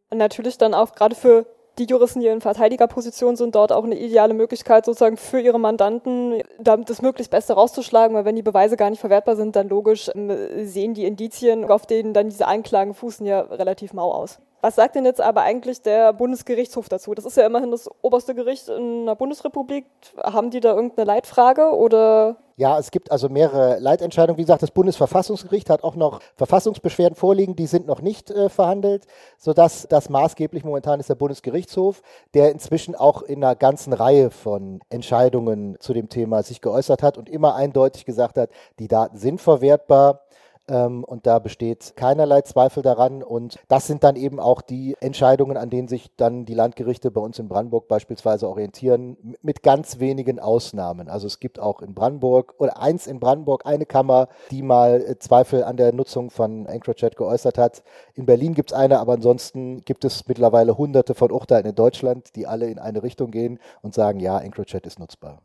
Und 0.09 0.19
natürlich 0.19 0.59
dann 0.59 0.75
auch 0.75 0.93
gerade 0.93 1.15
für 1.15 1.47
die 1.79 1.85
Juristen, 1.85 2.19
die 2.19 2.27
in 2.27 2.41
Verteidigerposition 2.41 3.35
sind, 3.35 3.55
dort 3.55 3.71
auch 3.71 3.83
eine 3.83 3.97
ideale 3.97 4.33
Möglichkeit 4.33 4.85
sozusagen 4.85 5.17
für 5.17 5.39
ihre 5.39 5.59
Mandanten, 5.59 6.41
das 6.59 7.01
möglichst 7.01 7.31
Beste 7.31 7.53
rauszuschlagen, 7.53 8.15
weil 8.15 8.25
wenn 8.25 8.35
die 8.35 8.43
Beweise 8.43 8.77
gar 8.77 8.89
nicht 8.89 8.99
verwertbar 8.99 9.35
sind, 9.35 9.55
dann 9.55 9.69
logisch 9.69 10.09
ähm, 10.13 10.31
sehen 10.65 10.93
die 10.93 11.05
Indizien, 11.05 11.69
auf 11.69 11.85
denen 11.85 12.13
dann 12.13 12.29
diese 12.29 12.47
Anklagen 12.47 12.93
fußen, 12.93 13.25
ja 13.25 13.41
relativ 13.41 13.93
mau 13.93 14.11
aus. 14.11 14.39
Was 14.61 14.75
sagt 14.75 14.95
denn 14.95 15.03
jetzt 15.03 15.19
aber 15.19 15.41
eigentlich 15.41 15.81
der 15.81 16.13
Bundesgerichtshof 16.13 16.87
dazu? 16.87 17.13
Das 17.13 17.25
ist 17.25 17.35
ja 17.35 17.45
immerhin 17.45 17.71
das 17.71 17.89
oberste 18.01 18.33
Gericht 18.33 18.69
in 18.69 19.01
einer 19.01 19.15
Bundesrepublik. 19.15 19.85
Haben 20.23 20.51
die 20.51 20.61
da 20.61 20.73
irgendeine 20.73 21.05
Leitfrage 21.05 21.75
oder? 21.75 22.37
Ja, 22.55 22.77
es 22.77 22.91
gibt 22.91 23.11
also 23.11 23.29
mehrere 23.29 23.79
Leitentscheidungen. 23.79 24.37
Wie 24.37 24.43
gesagt, 24.43 24.61
das 24.61 24.71
Bundesverfassungsgericht 24.71 25.69
hat 25.71 25.83
auch 25.83 25.95
noch 25.95 26.19
Verfassungsbeschwerden 26.35 27.15
vorliegen, 27.15 27.55
die 27.55 27.65
sind 27.65 27.87
noch 27.87 28.01
nicht 28.01 28.29
äh, 28.29 28.47
verhandelt, 28.47 29.07
sodass 29.39 29.87
das 29.89 30.09
maßgeblich 30.09 30.63
momentan 30.63 30.99
ist 30.99 31.09
der 31.09 31.15
Bundesgerichtshof, 31.15 32.03
der 32.35 32.51
inzwischen 32.51 32.93
auch 32.95 33.23
in 33.23 33.43
einer 33.43 33.55
ganzen 33.55 33.91
Reihe 33.93 34.29
von 34.29 34.81
Entscheidungen 34.89 35.77
zu 35.79 35.93
dem 35.93 36.09
Thema 36.09 36.43
sich 36.43 36.61
geäußert 36.61 37.01
hat 37.01 37.17
und 37.17 37.27
immer 37.27 37.55
eindeutig 37.55 38.05
gesagt 38.05 38.37
hat, 38.37 38.51
die 38.77 38.87
Daten 38.87 39.17
sind 39.17 39.41
verwertbar. 39.41 40.21
Ähm, 40.67 41.03
und 41.03 41.27
da 41.27 41.39
besteht 41.39 41.95
keinerlei 41.95 42.41
Zweifel 42.41 42.83
daran. 42.83 43.23
Und 43.23 43.59
das 43.67 43.87
sind 43.87 44.03
dann 44.03 44.15
eben 44.15 44.39
auch 44.39 44.61
die 44.61 44.95
Entscheidungen, 44.99 45.57
an 45.57 45.69
denen 45.69 45.87
sich 45.87 46.15
dann 46.15 46.45
die 46.45 46.53
Landgerichte 46.53 47.11
bei 47.11 47.21
uns 47.21 47.39
in 47.39 47.47
Brandenburg 47.47 47.87
beispielsweise 47.87 48.47
orientieren, 48.47 49.35
mit 49.41 49.63
ganz 49.63 49.99
wenigen 49.99 50.39
Ausnahmen. 50.39 51.09
Also 51.09 51.27
es 51.27 51.39
gibt 51.39 51.59
auch 51.59 51.81
in 51.81 51.93
Brandenburg 51.93 52.55
oder 52.57 52.79
eins 52.79 53.07
in 53.07 53.19
Brandenburg, 53.19 53.65
eine 53.65 53.85
Kammer, 53.85 54.27
die 54.51 54.61
mal 54.61 55.01
äh, 55.01 55.19
Zweifel 55.19 55.63
an 55.63 55.77
der 55.77 55.93
Nutzung 55.93 56.29
von 56.29 56.65
EncroChat 56.65 57.17
geäußert 57.17 57.57
hat. 57.57 57.83
In 58.13 58.25
Berlin 58.25 58.53
gibt 58.53 58.71
es 58.71 58.77
eine, 58.77 58.99
aber 58.99 59.13
ansonsten 59.13 59.83
gibt 59.83 60.05
es 60.05 60.27
mittlerweile 60.27 60.77
hunderte 60.77 61.15
von 61.15 61.31
Urteilen 61.31 61.65
in 61.65 61.75
Deutschland, 61.75 62.35
die 62.35 62.47
alle 62.47 62.69
in 62.69 62.79
eine 62.79 63.03
Richtung 63.03 63.31
gehen 63.31 63.59
und 63.81 63.93
sagen, 63.93 64.19
ja, 64.19 64.39
EncroChat 64.39 64.85
ist 64.85 64.99
nutzbar. 64.99 65.41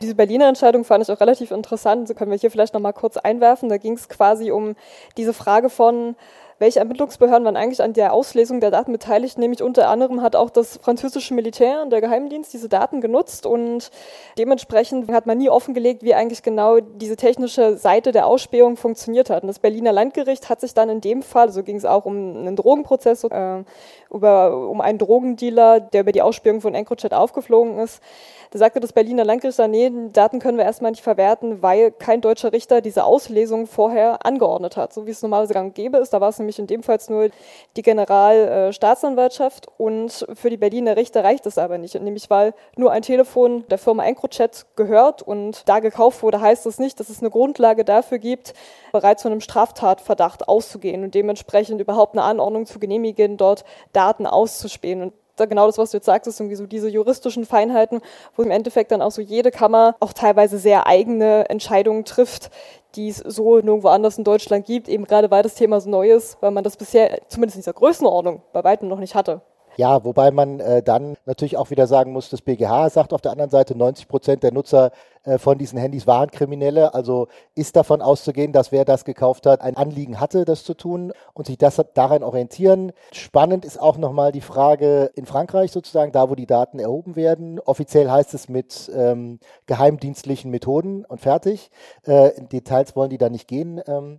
Diese 0.00 0.14
Berliner 0.14 0.48
Entscheidung 0.48 0.84
fand 0.84 1.04
ich 1.04 1.10
auch 1.10 1.20
relativ 1.20 1.50
interessant. 1.50 2.08
So 2.08 2.14
können 2.14 2.30
wir 2.30 2.38
hier 2.38 2.50
vielleicht 2.50 2.74
nochmal 2.74 2.92
kurz 2.92 3.16
einwerfen. 3.16 3.68
Da 3.68 3.78
ging 3.78 3.94
es 3.94 4.08
quasi 4.08 4.50
um 4.50 4.74
diese 5.16 5.32
Frage 5.32 5.70
von, 5.70 6.14
welche 6.58 6.80
Ermittlungsbehörden 6.80 7.44
waren 7.44 7.56
eigentlich 7.56 7.82
an 7.82 7.92
der 7.92 8.12
Auslesung 8.12 8.60
der 8.60 8.70
Daten 8.70 8.92
beteiligt. 8.92 9.38
Nämlich 9.38 9.62
unter 9.62 9.88
anderem 9.88 10.22
hat 10.22 10.34
auch 10.34 10.50
das 10.50 10.78
französische 10.78 11.34
Militär 11.34 11.82
und 11.82 11.90
der 11.90 12.00
Geheimdienst 12.00 12.52
diese 12.52 12.68
Daten 12.68 13.00
genutzt 13.00 13.46
und 13.46 13.90
dementsprechend 14.38 15.10
hat 15.12 15.26
man 15.26 15.38
nie 15.38 15.48
offengelegt, 15.48 16.02
wie 16.02 16.14
eigentlich 16.14 16.42
genau 16.42 16.80
diese 16.80 17.16
technische 17.16 17.76
Seite 17.76 18.12
der 18.12 18.26
Ausspähung 18.26 18.76
funktioniert 18.76 19.30
hat. 19.30 19.42
Und 19.42 19.48
das 19.48 19.60
Berliner 19.60 19.92
Landgericht 19.92 20.48
hat 20.48 20.60
sich 20.60 20.74
dann 20.74 20.88
in 20.88 21.00
dem 21.00 21.22
Fall, 21.22 21.50
so 21.52 21.62
ging 21.62 21.76
es 21.76 21.84
auch 21.84 22.04
um 22.04 22.16
einen 22.16 22.56
Drogenprozess, 22.56 23.24
äh, 23.24 23.62
über, 24.10 24.68
um 24.68 24.80
einen 24.80 24.98
Drogendealer, 24.98 25.80
der 25.80 26.00
über 26.00 26.12
die 26.12 26.22
Ausspähung 26.22 26.60
von 26.60 26.74
EncroChat 26.74 27.14
aufgeflogen 27.14 27.78
ist, 27.78 28.02
da 28.50 28.58
sagte 28.58 28.80
das 28.80 28.92
Berliner 28.92 29.24
Landgericht, 29.24 29.58
nee, 29.68 29.90
Daten 30.12 30.38
können 30.38 30.58
wir 30.58 30.64
erstmal 30.64 30.90
nicht 30.90 31.02
verwerten, 31.02 31.62
weil 31.62 31.90
kein 31.90 32.20
deutscher 32.20 32.52
Richter 32.52 32.80
diese 32.80 33.04
Auslesung 33.04 33.66
vorher 33.66 34.24
angeordnet 34.24 34.76
hat, 34.76 34.92
so 34.92 35.06
wie 35.06 35.10
es 35.10 35.22
normalerweise 35.22 35.54
gang 35.54 35.74
gäbe 35.74 35.98
ist. 35.98 36.12
Da 36.12 36.20
war 36.20 36.30
es 36.30 36.38
nämlich 36.38 36.58
in 36.58 36.66
dem 36.66 36.82
Fall 36.82 36.98
nur 37.08 37.28
die 37.76 37.82
Generalstaatsanwaltschaft 37.82 39.68
und 39.76 40.26
für 40.34 40.50
die 40.50 40.56
Berliner 40.56 40.96
Richter 40.96 41.22
reicht 41.22 41.46
es 41.46 41.58
aber 41.58 41.78
nicht, 41.78 41.94
nämlich 41.94 42.28
weil 42.30 42.54
nur 42.76 42.90
ein 42.90 43.02
Telefon 43.02 43.64
der 43.68 43.78
Firma 43.78 44.04
EncroChat 44.04 44.66
gehört 44.74 45.22
und 45.22 45.68
da 45.68 45.78
gekauft 45.78 46.22
wurde, 46.22 46.40
heißt 46.40 46.66
das 46.66 46.78
nicht, 46.78 46.98
dass 46.98 47.08
es 47.08 47.20
eine 47.20 47.30
Grundlage 47.30 47.84
dafür 47.84 48.18
gibt, 48.18 48.54
bereits 48.92 49.22
von 49.22 49.32
einem 49.32 49.40
Straftatverdacht 49.40 50.48
auszugehen 50.48 51.04
und 51.04 51.14
dementsprechend 51.14 51.80
überhaupt 51.80 52.14
eine 52.14 52.24
Anordnung 52.24 52.66
zu 52.66 52.78
genehmigen, 52.78 53.36
dort 53.36 53.64
Daten 53.92 54.26
auszuspähen. 54.26 55.02
Und 55.02 55.12
genau 55.46 55.66
das, 55.66 55.78
was 55.78 55.90
du 55.90 55.96
jetzt 55.96 56.06
sagst, 56.06 56.26
ist 56.26 56.40
irgendwie 56.40 56.56
so 56.56 56.66
diese 56.66 56.88
juristischen 56.88 57.44
Feinheiten, 57.44 58.00
wo 58.36 58.42
im 58.42 58.50
Endeffekt 58.50 58.92
dann 58.92 59.02
auch 59.02 59.10
so 59.10 59.22
jede 59.22 59.50
Kammer 59.50 59.96
auch 60.00 60.12
teilweise 60.12 60.58
sehr 60.58 60.86
eigene 60.86 61.48
Entscheidungen 61.48 62.04
trifft, 62.04 62.50
die 62.94 63.08
es 63.08 63.18
so 63.18 63.56
nirgendwo 63.56 63.88
anders 63.88 64.18
in 64.18 64.24
Deutschland 64.24 64.66
gibt, 64.66 64.88
eben 64.88 65.04
gerade 65.04 65.30
weil 65.30 65.42
das 65.42 65.54
Thema 65.54 65.80
so 65.80 65.90
neu 65.90 66.10
ist, 66.10 66.38
weil 66.40 66.50
man 66.50 66.64
das 66.64 66.76
bisher 66.76 67.20
zumindest 67.28 67.56
in 67.56 67.60
dieser 67.62 67.72
Größenordnung 67.72 68.42
bei 68.52 68.64
weitem 68.64 68.88
noch 68.88 68.98
nicht 68.98 69.14
hatte. 69.14 69.42
Ja, 69.78 70.04
wobei 70.04 70.32
man 70.32 70.58
äh, 70.58 70.82
dann 70.82 71.16
natürlich 71.24 71.56
auch 71.56 71.70
wieder 71.70 71.86
sagen 71.86 72.12
muss, 72.12 72.30
das 72.30 72.42
BGH 72.42 72.90
sagt 72.90 73.12
auf 73.12 73.20
der 73.20 73.30
anderen 73.30 73.50
Seite, 73.50 73.78
90 73.78 74.08
Prozent 74.08 74.42
der 74.42 74.52
Nutzer 74.52 74.90
äh, 75.22 75.38
von 75.38 75.56
diesen 75.56 75.78
Handys 75.78 76.04
waren 76.04 76.32
Kriminelle. 76.32 76.94
Also 76.94 77.28
ist 77.54 77.76
davon 77.76 78.02
auszugehen, 78.02 78.52
dass 78.52 78.72
wer 78.72 78.84
das 78.84 79.04
gekauft 79.04 79.46
hat, 79.46 79.60
ein 79.60 79.76
Anliegen 79.76 80.18
hatte, 80.18 80.44
das 80.44 80.64
zu 80.64 80.74
tun 80.74 81.12
und 81.32 81.46
sich 81.46 81.58
das 81.58 81.80
daran 81.94 82.24
orientieren. 82.24 82.90
Spannend 83.12 83.64
ist 83.64 83.80
auch 83.80 83.98
nochmal 83.98 84.32
die 84.32 84.40
Frage 84.40 85.12
in 85.14 85.26
Frankreich 85.26 85.70
sozusagen, 85.70 86.10
da 86.10 86.28
wo 86.28 86.34
die 86.34 86.46
Daten 86.46 86.80
erhoben 86.80 87.14
werden. 87.14 87.60
Offiziell 87.60 88.10
heißt 88.10 88.34
es 88.34 88.48
mit 88.48 88.90
ähm, 88.92 89.38
geheimdienstlichen 89.66 90.50
Methoden 90.50 91.04
und 91.04 91.20
fertig. 91.20 91.70
Äh, 92.04 92.36
in 92.36 92.48
Details 92.48 92.96
wollen 92.96 93.10
die 93.10 93.18
da 93.18 93.28
nicht 93.28 93.46
gehen. 93.46 93.80
Ähm, 93.86 94.18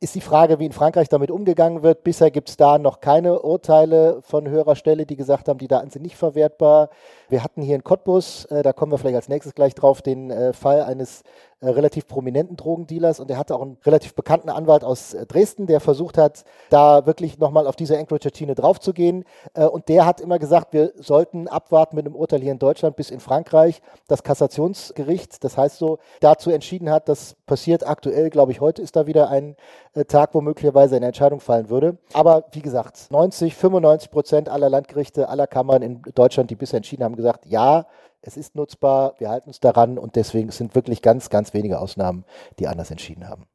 ist 0.00 0.14
die 0.14 0.20
Frage, 0.20 0.58
wie 0.58 0.66
in 0.66 0.72
Frankreich 0.72 1.08
damit 1.08 1.30
umgegangen 1.30 1.82
wird. 1.82 2.04
Bisher 2.04 2.30
gibt 2.30 2.50
es 2.50 2.56
da 2.56 2.78
noch 2.78 3.00
keine 3.00 3.40
Urteile 3.40 4.20
von 4.22 4.48
höherer 4.48 4.76
Stelle, 4.76 5.06
die 5.06 5.16
gesagt 5.16 5.48
haben, 5.48 5.58
die 5.58 5.68
Daten 5.68 5.90
sind 5.90 6.02
nicht 6.02 6.16
verwertbar. 6.16 6.90
Wir 7.28 7.42
hatten 7.42 7.62
hier 7.62 7.76
in 7.76 7.84
Cottbus, 7.84 8.44
äh, 8.46 8.62
da 8.62 8.72
kommen 8.72 8.92
wir 8.92 8.98
vielleicht 8.98 9.16
als 9.16 9.28
nächstes 9.28 9.54
gleich 9.54 9.74
drauf, 9.74 10.02
den 10.02 10.30
äh, 10.30 10.52
Fall 10.52 10.82
eines 10.82 11.22
äh, 11.64 11.70
relativ 11.70 12.06
prominenten 12.06 12.56
Drogendealers 12.56 13.20
und 13.20 13.30
er 13.30 13.38
hatte 13.38 13.54
auch 13.54 13.62
einen 13.62 13.78
relativ 13.86 14.14
bekannten 14.14 14.50
Anwalt 14.50 14.84
aus 14.84 15.14
äh, 15.14 15.24
Dresden, 15.24 15.66
der 15.66 15.80
versucht 15.80 16.18
hat, 16.18 16.44
da 16.68 17.06
wirklich 17.06 17.38
nochmal 17.38 17.66
auf 17.66 17.74
diese 17.74 17.96
Anchorage-Schiene 17.98 18.54
draufzugehen. 18.54 19.24
Äh, 19.54 19.64
und 19.64 19.88
der 19.88 20.04
hat 20.04 20.20
immer 20.20 20.38
gesagt, 20.38 20.74
wir 20.74 20.92
sollten 20.96 21.48
abwarten 21.48 21.96
mit 21.96 22.04
einem 22.04 22.16
Urteil 22.16 22.42
hier 22.42 22.52
in 22.52 22.58
Deutschland 22.58 22.96
bis 22.96 23.10
in 23.10 23.20
Frankreich. 23.20 23.80
Das 24.08 24.22
Kassationsgericht, 24.22 25.42
das 25.42 25.56
heißt 25.56 25.78
so, 25.78 25.98
dazu 26.20 26.50
entschieden 26.50 26.90
hat, 26.90 27.08
das 27.08 27.36
passiert 27.46 27.86
aktuell, 27.86 28.28
glaube 28.28 28.52
ich, 28.52 28.60
heute 28.60 28.82
ist 28.82 28.96
da 28.96 29.06
wieder 29.06 29.30
ein 29.30 29.56
äh, 29.94 30.04
Tag, 30.04 30.34
wo 30.34 30.42
möglicherweise 30.42 30.96
eine 30.96 31.06
Entscheidung 31.06 31.40
fallen 31.40 31.70
würde. 31.70 31.96
Aber 32.12 32.44
wie 32.52 32.62
gesagt, 32.62 33.06
90, 33.10 33.54
95 33.54 34.10
Prozent 34.10 34.48
aller 34.50 34.68
Landgerichte, 34.68 35.30
aller 35.30 35.46
Kammern 35.46 35.80
in 35.80 36.02
Deutschland, 36.14 36.50
die 36.50 36.56
bisher 36.56 36.76
entschieden 36.76 37.04
haben, 37.04 37.13
gesagt, 37.16 37.46
ja, 37.46 37.86
es 38.22 38.36
ist 38.36 38.54
nutzbar, 38.54 39.14
wir 39.18 39.28
halten 39.28 39.50
uns 39.50 39.60
daran 39.60 39.98
und 39.98 40.16
deswegen 40.16 40.50
sind 40.50 40.74
wirklich 40.74 41.02
ganz, 41.02 41.28
ganz 41.28 41.52
wenige 41.52 41.78
Ausnahmen, 41.78 42.24
die 42.58 42.66
anders 42.66 42.90
entschieden 42.90 43.28
haben. 43.28 43.46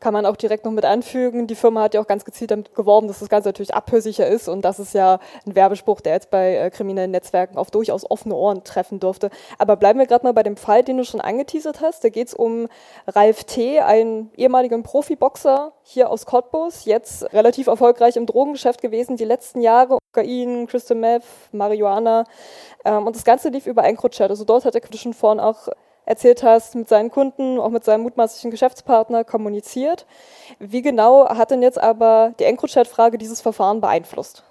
Kann 0.00 0.12
man 0.12 0.26
auch 0.26 0.36
direkt 0.36 0.64
noch 0.64 0.70
mit 0.70 0.84
anfügen. 0.84 1.48
Die 1.48 1.56
Firma 1.56 1.82
hat 1.82 1.94
ja 1.94 2.00
auch 2.00 2.06
ganz 2.06 2.24
gezielt 2.24 2.52
damit 2.52 2.72
geworben, 2.72 3.08
dass 3.08 3.18
das 3.18 3.28
Ganze 3.28 3.48
natürlich 3.48 3.74
abhörsicher 3.74 4.28
ist 4.28 4.48
und 4.48 4.64
das 4.64 4.78
ist 4.78 4.94
ja 4.94 5.18
ein 5.44 5.56
Werbespruch, 5.56 6.00
der 6.00 6.12
jetzt 6.12 6.30
bei 6.30 6.54
äh, 6.54 6.70
kriminellen 6.70 7.10
Netzwerken 7.10 7.58
auf 7.58 7.72
durchaus 7.72 8.08
offene 8.08 8.36
Ohren 8.36 8.62
treffen 8.62 9.00
dürfte. 9.00 9.30
Aber 9.58 9.74
bleiben 9.74 9.98
wir 9.98 10.06
gerade 10.06 10.24
mal 10.24 10.34
bei 10.34 10.44
dem 10.44 10.56
Fall, 10.56 10.84
den 10.84 10.98
du 10.98 11.04
schon 11.04 11.20
angeteasert 11.20 11.80
hast. 11.80 12.04
Da 12.04 12.10
geht 12.10 12.28
es 12.28 12.34
um 12.34 12.68
Ralf 13.08 13.42
T., 13.42 13.80
einen 13.80 14.30
ehemaligen 14.36 14.84
Profiboxer 14.84 15.72
hier 15.82 16.10
aus 16.10 16.26
Cottbus, 16.26 16.84
jetzt 16.84 17.32
relativ 17.32 17.66
erfolgreich 17.66 18.16
im 18.16 18.26
Drogengeschäft 18.26 18.80
gewesen 18.80 19.16
die 19.16 19.24
letzten 19.24 19.62
Jahre. 19.62 19.97
Kokain, 20.12 20.66
Crystal 20.66 20.96
Meth, 20.96 21.24
Marihuana. 21.52 22.24
Ähm, 22.84 23.06
und 23.06 23.16
das 23.16 23.24
Ganze 23.24 23.48
lief 23.48 23.66
über 23.66 23.84
EncroChat. 23.84 24.30
Also 24.30 24.44
dort 24.44 24.64
hat 24.64 24.74
er 24.74 24.82
schon 24.96 25.14
vorhin 25.14 25.40
auch 25.40 25.68
erzählt 26.04 26.42
hast, 26.42 26.74
mit 26.74 26.88
seinen 26.88 27.10
Kunden, 27.10 27.58
auch 27.58 27.68
mit 27.68 27.84
seinem 27.84 28.02
mutmaßlichen 28.02 28.50
Geschäftspartner 28.50 29.24
kommuniziert. 29.24 30.06
Wie 30.58 30.80
genau 30.82 31.28
hat 31.28 31.50
denn 31.50 31.62
jetzt 31.62 31.78
aber 31.78 32.32
die 32.38 32.44
EncroChat-Frage 32.44 33.18
dieses 33.18 33.42
Verfahren 33.42 33.80
beeinflusst? 33.80 34.42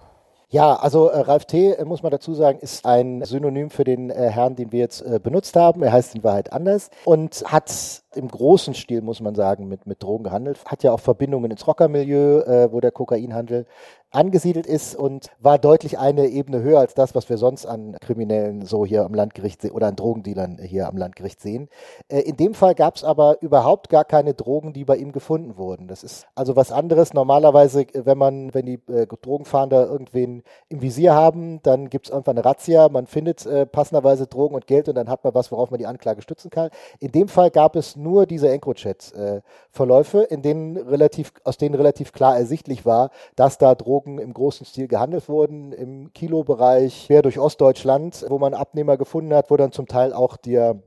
Ja, 0.49 0.75
also 0.75 1.09
äh, 1.09 1.19
Ralf 1.19 1.43
T., 1.43 1.73
äh, 1.73 1.83
muss 1.83 2.03
man 2.03 2.11
dazu 2.11 2.33
sagen, 2.33 2.59
ist 2.59 2.85
ein 2.85 3.21
Synonym 3.25 3.69
für 3.69 3.83
den 3.83 4.09
äh, 4.09 4.29
Herrn, 4.29 4.55
den 4.55 4.71
wir 4.71 4.79
jetzt 4.79 5.01
äh, 5.01 5.19
benutzt 5.21 5.57
haben. 5.57 5.83
Er 5.83 5.91
heißt 5.91 6.15
in 6.15 6.23
Wahrheit 6.23 6.53
anders 6.53 6.89
und 7.03 7.43
hat 7.45 7.69
im 8.17 8.27
großen 8.27 8.73
Stil, 8.73 9.01
muss 9.01 9.21
man 9.21 9.35
sagen, 9.35 9.67
mit, 9.67 9.87
mit 9.87 10.03
Drogen 10.03 10.23
gehandelt. 10.23 10.59
Hat 10.65 10.83
ja 10.83 10.91
auch 10.91 10.99
Verbindungen 10.99 11.51
ins 11.51 11.65
Rockermilieu, 11.67 12.41
äh, 12.41 12.71
wo 12.71 12.79
der 12.79 12.91
Kokainhandel 12.91 13.65
angesiedelt 14.11 14.65
ist 14.65 14.95
und 14.95 15.27
war 15.39 15.57
deutlich 15.59 15.99
eine 15.99 16.27
Ebene 16.27 16.61
höher 16.61 16.79
als 16.79 16.93
das, 16.93 17.13
was 17.13 17.29
wir 17.29 17.37
sonst 17.37 17.65
an 17.65 17.97
Kriminellen 17.99 18.65
so 18.65 18.85
hier 18.85 19.03
am 19.03 19.13
Landgericht 19.13 19.65
oder 19.71 19.87
an 19.87 19.97
Drogendealern 19.97 20.59
hier 20.61 20.87
am 20.87 20.95
Landgericht 20.95 21.41
sehen. 21.41 21.67
Äh, 22.07 22.21
in 22.21 22.37
dem 22.37 22.53
Fall 22.53 22.73
gab 22.73 22.95
es 22.95 23.03
aber 23.03 23.41
überhaupt 23.41 23.89
gar 23.89 24.05
keine 24.05 24.33
Drogen, 24.33 24.71
die 24.71 24.85
bei 24.85 24.95
ihm 24.95 25.11
gefunden 25.11 25.57
wurden. 25.57 25.87
Das 25.87 26.03
ist 26.03 26.25
also 26.35 26.55
was 26.55 26.71
anderes. 26.71 27.13
Normalerweise, 27.13 27.81
äh, 27.81 28.05
wenn 28.05 28.17
man, 28.17 28.53
wenn 28.53 28.65
die 28.65 28.79
äh, 28.87 29.07
Drogenfahnder 29.07 29.87
irgendwen 29.87 30.43
im 30.69 30.81
Visier 30.81 31.13
haben, 31.13 31.61
dann 31.63 31.89
gibt 31.89 32.07
es 32.07 32.11
irgendwann 32.11 32.37
eine 32.37 32.45
Razzia, 32.45 32.87
man 32.89 33.07
findet 33.07 33.45
äh, 33.45 33.65
passenderweise 33.65 34.27
Drogen 34.27 34.55
und 34.55 34.67
Geld 34.67 34.87
und 34.87 34.95
dann 34.95 35.09
hat 35.09 35.23
man 35.25 35.35
was, 35.35 35.51
worauf 35.51 35.69
man 35.69 35.79
die 35.79 35.87
Anklage 35.87 36.21
stützen 36.21 36.49
kann. 36.49 36.69
In 36.99 37.11
dem 37.11 37.27
Fall 37.27 37.51
gab 37.51 37.75
es 37.75 37.97
nur 37.97 38.06
diese 38.25 38.49
EncroChat-Verläufe, 38.49 40.21
in 40.23 40.41
denen 40.41 40.77
relativ, 40.77 41.33
aus 41.43 41.57
denen 41.57 41.75
relativ 41.75 42.11
klar 42.11 42.37
ersichtlich 42.37 42.85
war, 42.85 43.11
dass 43.35 43.57
da 43.57 43.75
Drogen 43.75 44.19
im 44.19 44.33
großen 44.33 44.65
Stil 44.65 44.87
gehandelt 44.87 45.29
wurden, 45.29 45.71
im 45.71 46.13
Kilobereich, 46.13 47.05
quer 47.07 47.21
durch 47.21 47.39
Ostdeutschland, 47.39 48.25
wo 48.29 48.39
man 48.39 48.53
Abnehmer 48.53 48.97
gefunden 48.97 49.33
hat, 49.33 49.51
wo 49.51 49.57
dann 49.57 49.71
zum 49.71 49.87
Teil 49.87 50.13
auch 50.13 50.37
der 50.37 50.79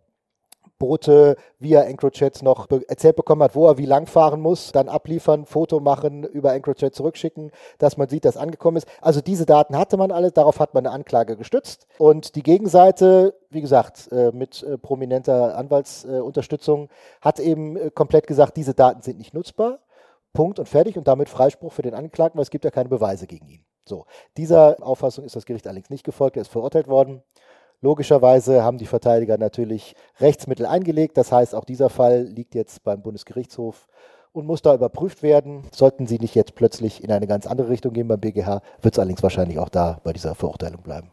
Boote 0.80 1.36
via 1.60 1.82
EncroChat 1.82 2.42
noch 2.42 2.66
erzählt 2.88 3.14
bekommen 3.14 3.44
hat, 3.44 3.54
wo 3.54 3.68
er 3.68 3.78
wie 3.78 3.86
lang 3.86 4.06
fahren 4.06 4.40
muss, 4.40 4.72
dann 4.72 4.88
abliefern, 4.88 5.46
Foto 5.46 5.78
machen, 5.78 6.24
über 6.24 6.52
EncroChat 6.54 6.92
zurückschicken, 6.92 7.52
dass 7.78 7.96
man 7.96 8.08
sieht, 8.08 8.24
dass 8.24 8.36
angekommen 8.36 8.78
ist. 8.78 8.88
Also 9.00 9.20
diese 9.20 9.46
Daten 9.46 9.78
hatte 9.78 9.96
man 9.96 10.10
alle, 10.10 10.32
darauf 10.32 10.58
hat 10.58 10.74
man 10.74 10.84
eine 10.86 10.94
Anklage 10.94 11.36
gestützt. 11.36 11.86
Und 11.98 12.34
die 12.34 12.42
Gegenseite, 12.42 13.34
wie 13.50 13.60
gesagt, 13.60 14.10
äh, 14.10 14.32
mit 14.32 14.64
äh, 14.64 14.78
prominenter 14.78 15.56
Anwaltsunterstützung, 15.56 16.88
hat 17.20 17.38
eben 17.38 17.76
äh, 17.76 17.90
komplett 17.90 18.26
gesagt, 18.26 18.56
diese 18.56 18.74
Daten 18.74 19.02
sind 19.02 19.18
nicht 19.18 19.34
nutzbar. 19.34 19.78
Punkt 20.32 20.58
und 20.58 20.68
fertig 20.68 20.96
und 20.96 21.06
damit 21.06 21.28
Freispruch 21.28 21.72
für 21.72 21.82
den 21.82 21.94
Angeklagten, 21.94 22.38
weil 22.38 22.44
es 22.44 22.50
gibt 22.50 22.64
ja 22.64 22.70
keine 22.70 22.88
Beweise 22.88 23.26
gegen 23.26 23.48
ihn. 23.48 23.64
So, 23.84 24.06
dieser 24.36 24.76
Auffassung 24.80 25.24
ist 25.24 25.36
das 25.36 25.44
Gericht 25.44 25.66
allerdings 25.66 25.90
nicht 25.90 26.04
gefolgt, 26.04 26.36
er 26.36 26.42
ist 26.42 26.52
verurteilt 26.52 26.88
worden. 26.88 27.22
Logischerweise 27.82 28.62
haben 28.62 28.76
die 28.76 28.86
Verteidiger 28.86 29.38
natürlich 29.38 29.94
Rechtsmittel 30.18 30.66
eingelegt, 30.66 31.16
das 31.16 31.32
heißt, 31.32 31.54
auch 31.54 31.64
dieser 31.64 31.88
Fall 31.88 32.24
liegt 32.24 32.54
jetzt 32.54 32.84
beim 32.84 33.00
Bundesgerichtshof 33.00 33.86
und 34.32 34.46
muss 34.46 34.60
da 34.60 34.74
überprüft 34.74 35.22
werden. 35.22 35.62
Sollten 35.72 36.06
sie 36.06 36.18
nicht 36.18 36.34
jetzt 36.34 36.54
plötzlich 36.54 37.02
in 37.02 37.10
eine 37.10 37.26
ganz 37.26 37.46
andere 37.46 37.70
Richtung 37.70 37.94
gehen 37.94 38.06
beim 38.06 38.20
BGH, 38.20 38.60
wird 38.82 38.94
es 38.94 38.98
allerdings 38.98 39.22
wahrscheinlich 39.22 39.58
auch 39.58 39.70
da 39.70 39.98
bei 40.04 40.12
dieser 40.12 40.34
Verurteilung 40.34 40.82
bleiben. 40.82 41.10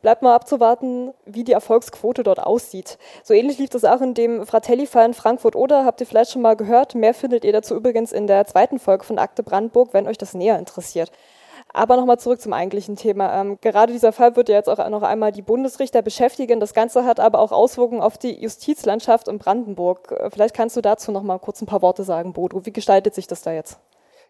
Bleibt 0.00 0.22
mal 0.22 0.34
abzuwarten, 0.34 1.12
wie 1.26 1.44
die 1.44 1.52
Erfolgsquote 1.52 2.22
dort 2.22 2.38
aussieht. 2.38 2.96
So 3.22 3.34
ähnlich 3.34 3.58
lief 3.58 3.68
das 3.68 3.84
auch 3.84 4.00
in 4.00 4.14
dem 4.14 4.46
Fratelli-Fall 4.46 5.06
in 5.06 5.14
Frankfurt 5.14 5.56
oder 5.56 5.84
habt 5.84 6.00
ihr 6.00 6.06
vielleicht 6.06 6.30
schon 6.30 6.40
mal 6.40 6.56
gehört. 6.56 6.94
Mehr 6.94 7.12
findet 7.12 7.44
ihr 7.44 7.52
dazu 7.52 7.74
übrigens 7.74 8.12
in 8.12 8.26
der 8.26 8.46
zweiten 8.46 8.78
Folge 8.78 9.04
von 9.04 9.18
Akte 9.18 9.42
Brandenburg, 9.42 9.92
wenn 9.92 10.06
euch 10.06 10.16
das 10.16 10.32
näher 10.32 10.58
interessiert. 10.58 11.12
Aber 11.72 11.96
nochmal 11.96 12.18
zurück 12.18 12.40
zum 12.40 12.52
eigentlichen 12.52 12.96
Thema. 12.96 13.40
Ähm, 13.40 13.58
gerade 13.60 13.92
dieser 13.92 14.12
Fall 14.12 14.36
wird 14.36 14.48
ja 14.48 14.56
jetzt 14.56 14.68
auch 14.68 14.88
noch 14.88 15.02
einmal 15.02 15.32
die 15.32 15.42
Bundesrichter 15.42 16.02
beschäftigen. 16.02 16.58
Das 16.60 16.74
Ganze 16.74 17.04
hat 17.04 17.20
aber 17.20 17.38
auch 17.38 17.52
Auswirkungen 17.52 18.00
auf 18.00 18.18
die 18.18 18.40
Justizlandschaft 18.40 19.28
in 19.28 19.38
Brandenburg. 19.38 20.12
Äh, 20.12 20.30
vielleicht 20.30 20.54
kannst 20.54 20.76
du 20.76 20.80
dazu 20.80 21.12
noch 21.12 21.22
mal 21.22 21.38
kurz 21.38 21.60
ein 21.62 21.66
paar 21.66 21.82
Worte 21.82 22.02
sagen, 22.02 22.32
Bodo. 22.32 22.66
Wie 22.66 22.72
gestaltet 22.72 23.14
sich 23.14 23.26
das 23.26 23.42
da 23.42 23.52
jetzt? 23.52 23.78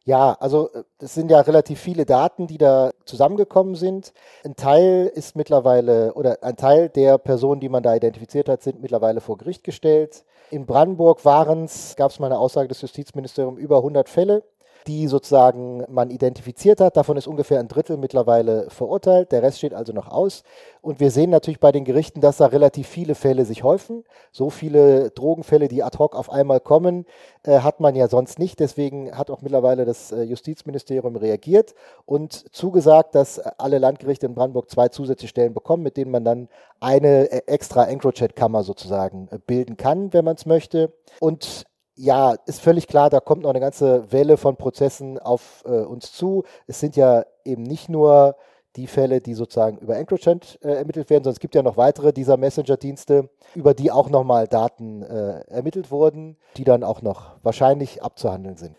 Ja, 0.05 0.37
also 0.41 0.71
es 0.99 1.15
sind 1.15 1.31
ja 1.31 1.41
relativ 1.41 1.79
viele 1.79 2.07
Daten, 2.07 2.47
die 2.47 2.57
da 2.57 2.91
zusammengekommen 3.05 3.75
sind. 3.75 4.13
Ein 4.45 4.57
Teil 4.57 5.11
ist 5.15 5.37
mittlerweile, 5.37 6.15
oder 6.15 6.39
ein 6.43 6.57
Teil 6.57 6.89
der 6.89 7.19
Personen, 7.19 7.61
die 7.61 7.69
man 7.69 7.83
da 7.83 7.95
identifiziert 7.95 8.49
hat, 8.49 8.63
sind 8.63 8.81
mittlerweile 8.81 9.21
vor 9.21 9.37
Gericht 9.37 9.63
gestellt. 9.63 10.25
In 10.51 10.65
Brandenburg 10.67 11.25
waren 11.25 11.65
es, 11.65 11.97
gab 11.97 12.11
es 12.11 12.19
mal 12.19 12.27
eine 12.27 12.39
Aussage 12.39 12.69
des 12.69 12.81
Justizministeriums, 12.81 13.59
über 13.59 13.77
100 13.77 14.09
Fälle 14.09 14.43
die 14.87 15.07
sozusagen 15.09 15.85
man 15.89 16.11
identifiziert 16.11 16.81
hat. 16.81 16.97
Davon 16.97 17.17
ist 17.17 17.27
ungefähr 17.27 17.61
ein 17.61 17.69
Drittel 17.69 17.97
mittlerweile 17.97 18.69
verurteilt. 18.71 19.33
Der 19.33 19.43
Rest 19.43 19.59
steht 19.59 19.75
also 19.75 19.93
noch 19.93 20.09
aus. 20.09 20.43
Und 20.83 21.01
wir 21.01 21.11
sehen 21.11 21.31
natürlich 21.31 21.61
bei 21.61 21.73
den 21.73 21.85
Gerichten, 21.85 22.21
dass 22.21 22.39
da 22.39 22.47
relativ 22.47 22.89
viele 22.89 23.15
Fälle 23.15 23.45
sich 23.45 23.63
häufen. 23.63 24.05
So 24.33 24.51
viele 24.51 25.11
Drogenfälle, 25.11 25.69
die 25.69 25.83
ad 25.83 25.99
hoc 25.99 26.17
auf 26.17 26.31
einmal 26.31 26.61
kommen, 26.61 27.05
äh, 27.43 27.61
hat 27.61 27.81
man 27.81 27.95
ja 27.95 28.09
sonst 28.09 28.39
nicht. 28.39 28.61
Deswegen 28.61 29.17
hat 29.17 29.31
auch 29.31 29.43
mittlerweile 29.43 29.85
das 29.85 30.13
äh, 30.13 30.23
Justizministerium 30.23 31.17
reagiert 31.17 31.75
und 32.07 32.33
zugesagt, 32.55 33.15
dass 33.15 33.39
alle 33.39 33.79
Landgerichte 33.79 34.27
in 34.27 34.35
Brandenburg 34.35 34.71
zwei 34.71 34.89
zusätzliche 34.89 35.31
Stellen 35.31 35.55
bekommen, 35.55 35.83
mit 35.83 35.97
denen 35.97 36.11
man 36.11 36.25
dann 36.25 36.49
eine 36.81 37.31
äh, 37.31 37.43
extra 37.47 37.85
EncroChat-Kammer 37.85 38.63
sozusagen 38.63 39.29
äh, 39.31 39.39
bilden 39.39 39.77
kann, 39.77 40.13
wenn 40.13 40.25
man 40.25 40.37
es 40.37 40.47
möchte. 40.47 40.93
Und 41.21 41.65
ja, 41.95 42.35
ist 42.47 42.61
völlig 42.61 42.87
klar, 42.87 43.11
da 43.11 43.21
kommt 43.21 43.43
noch 43.43 43.51
eine 43.51 43.61
ganze 43.61 44.11
Welle 44.11 44.37
von 44.37 44.57
Prozessen 44.57 45.19
auf 45.19 45.63
äh, 45.67 45.81
uns 45.81 46.13
zu. 46.13 46.45
Es 46.67 46.81
sind 46.81 46.97
ja 46.97 47.25
eben 47.45 47.63
nicht 47.63 47.89
nur 47.89 48.37
die 48.77 48.87
Fälle, 48.87 49.21
die 49.21 49.35
sozusagen 49.35 49.79
über 49.79 49.97
EncroChat 49.97 50.61
äh, 50.63 50.75
ermittelt 50.75 51.11
werden, 51.11 51.25
sondern 51.25 51.37
es 51.37 51.41
gibt 51.41 51.55
ja 51.55 51.63
noch 51.63 51.77
weitere 51.77 52.13
dieser 52.13 52.37
Messenger-Dienste, 52.37 53.29
über 53.55 53.75
die 53.75 53.91
auch 53.91 54.09
nochmal 54.09 54.47
Daten 54.47 55.03
äh, 55.03 55.41
ermittelt 55.49 55.91
wurden, 55.91 56.37
die 56.57 56.65
dann 56.65 56.85
auch 56.85 57.03
noch 57.03 57.37
wahrscheinlich 57.43 58.03
abzuhandeln 58.03 58.57
sind. 58.57 58.77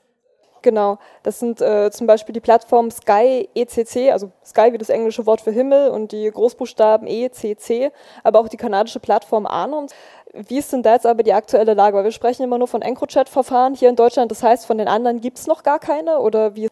Genau, 0.62 1.00
das 1.24 1.40
sind 1.40 1.60
äh, 1.62 1.90
zum 1.92 2.06
Beispiel 2.06 2.34
die 2.34 2.40
Plattformen 2.40 2.92
Sky 2.92 3.50
ECC, 3.56 4.12
also 4.12 4.32
Sky 4.46 4.72
wie 4.72 4.78
das 4.78 4.90
englische 4.90 5.26
Wort 5.26 5.42
für 5.42 5.52
Himmel 5.52 5.90
und 5.90 6.12
die 6.12 6.30
Großbuchstaben 6.30 7.08
ECC, 7.08 7.92
aber 8.24 8.40
auch 8.40 8.48
die 8.48 8.58
kanadische 8.58 9.00
Plattform 9.00 9.48
Anom. 9.48 9.88
Wie 10.34 10.60
ist 10.60 10.72
denn 10.72 10.84
da 10.84 10.94
jetzt 10.94 11.08
aber 11.08 11.24
die 11.24 11.34
aktuelle 11.34 11.74
Lage? 11.74 11.98
Weil 11.98 12.04
wir 12.04 12.12
sprechen 12.12 12.44
immer 12.44 12.58
nur 12.60 12.68
von 12.68 12.82
EncroChat-Verfahren 12.82 13.74
hier 13.74 13.90
in 13.90 13.96
Deutschland, 13.96 14.30
das 14.30 14.44
heißt, 14.44 14.66
von 14.66 14.78
den 14.78 14.88
anderen 14.88 15.20
gibt 15.20 15.40
es 15.40 15.48
noch 15.48 15.64
gar 15.64 15.80
keine 15.80 16.20
oder 16.20 16.56
wie? 16.56 16.70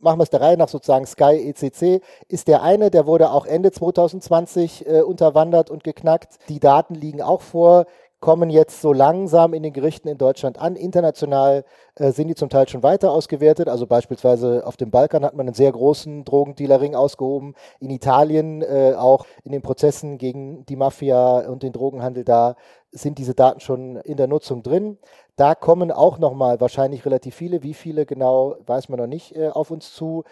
machen 0.00 0.18
wir 0.20 0.22
es 0.22 0.30
der 0.30 0.40
Reihe 0.40 0.56
nach 0.56 0.68
sozusagen 0.68 1.06
Sky 1.06 1.50
ECC, 1.50 2.00
ist 2.28 2.48
der 2.48 2.62
eine, 2.62 2.90
der 2.90 3.06
wurde 3.06 3.30
auch 3.30 3.46
Ende 3.46 3.72
2020 3.72 4.86
äh, 4.86 5.02
unterwandert 5.02 5.70
und 5.70 5.84
geknackt. 5.84 6.38
Die 6.48 6.60
Daten 6.60 6.94
liegen 6.94 7.20
auch 7.20 7.40
vor 7.40 7.86
kommen 8.20 8.50
jetzt 8.50 8.80
so 8.80 8.92
langsam 8.92 9.54
in 9.54 9.62
den 9.62 9.72
Gerichten 9.72 10.08
in 10.08 10.18
Deutschland 10.18 10.58
an. 10.58 10.74
International 10.74 11.64
äh, 11.94 12.10
sind 12.10 12.28
die 12.28 12.34
zum 12.34 12.48
Teil 12.48 12.68
schon 12.68 12.82
weiter 12.82 13.12
ausgewertet. 13.12 13.68
Also 13.68 13.86
beispielsweise 13.86 14.66
auf 14.66 14.76
dem 14.76 14.90
Balkan 14.90 15.24
hat 15.24 15.34
man 15.34 15.46
einen 15.46 15.54
sehr 15.54 15.70
großen 15.70 16.24
Drogendealerring 16.24 16.94
ausgehoben. 16.94 17.54
In 17.78 17.90
Italien 17.90 18.62
äh, 18.62 18.94
auch 18.96 19.26
in 19.44 19.52
den 19.52 19.62
Prozessen 19.62 20.18
gegen 20.18 20.66
die 20.66 20.76
Mafia 20.76 21.48
und 21.48 21.62
den 21.62 21.72
Drogenhandel 21.72 22.24
da 22.24 22.56
sind 22.90 23.18
diese 23.18 23.34
Daten 23.34 23.60
schon 23.60 23.96
in 23.96 24.16
der 24.16 24.26
Nutzung 24.26 24.62
drin. 24.62 24.98
Da 25.36 25.54
kommen 25.54 25.92
auch 25.92 26.18
nochmal 26.18 26.60
wahrscheinlich 26.60 27.04
relativ 27.04 27.34
viele. 27.36 27.62
Wie 27.62 27.74
viele 27.74 28.06
genau, 28.06 28.56
weiß 28.66 28.88
man 28.88 28.98
noch 28.98 29.06
nicht, 29.06 29.36
äh, 29.36 29.48
auf 29.48 29.70
uns 29.70 29.94
zu. 29.94 30.24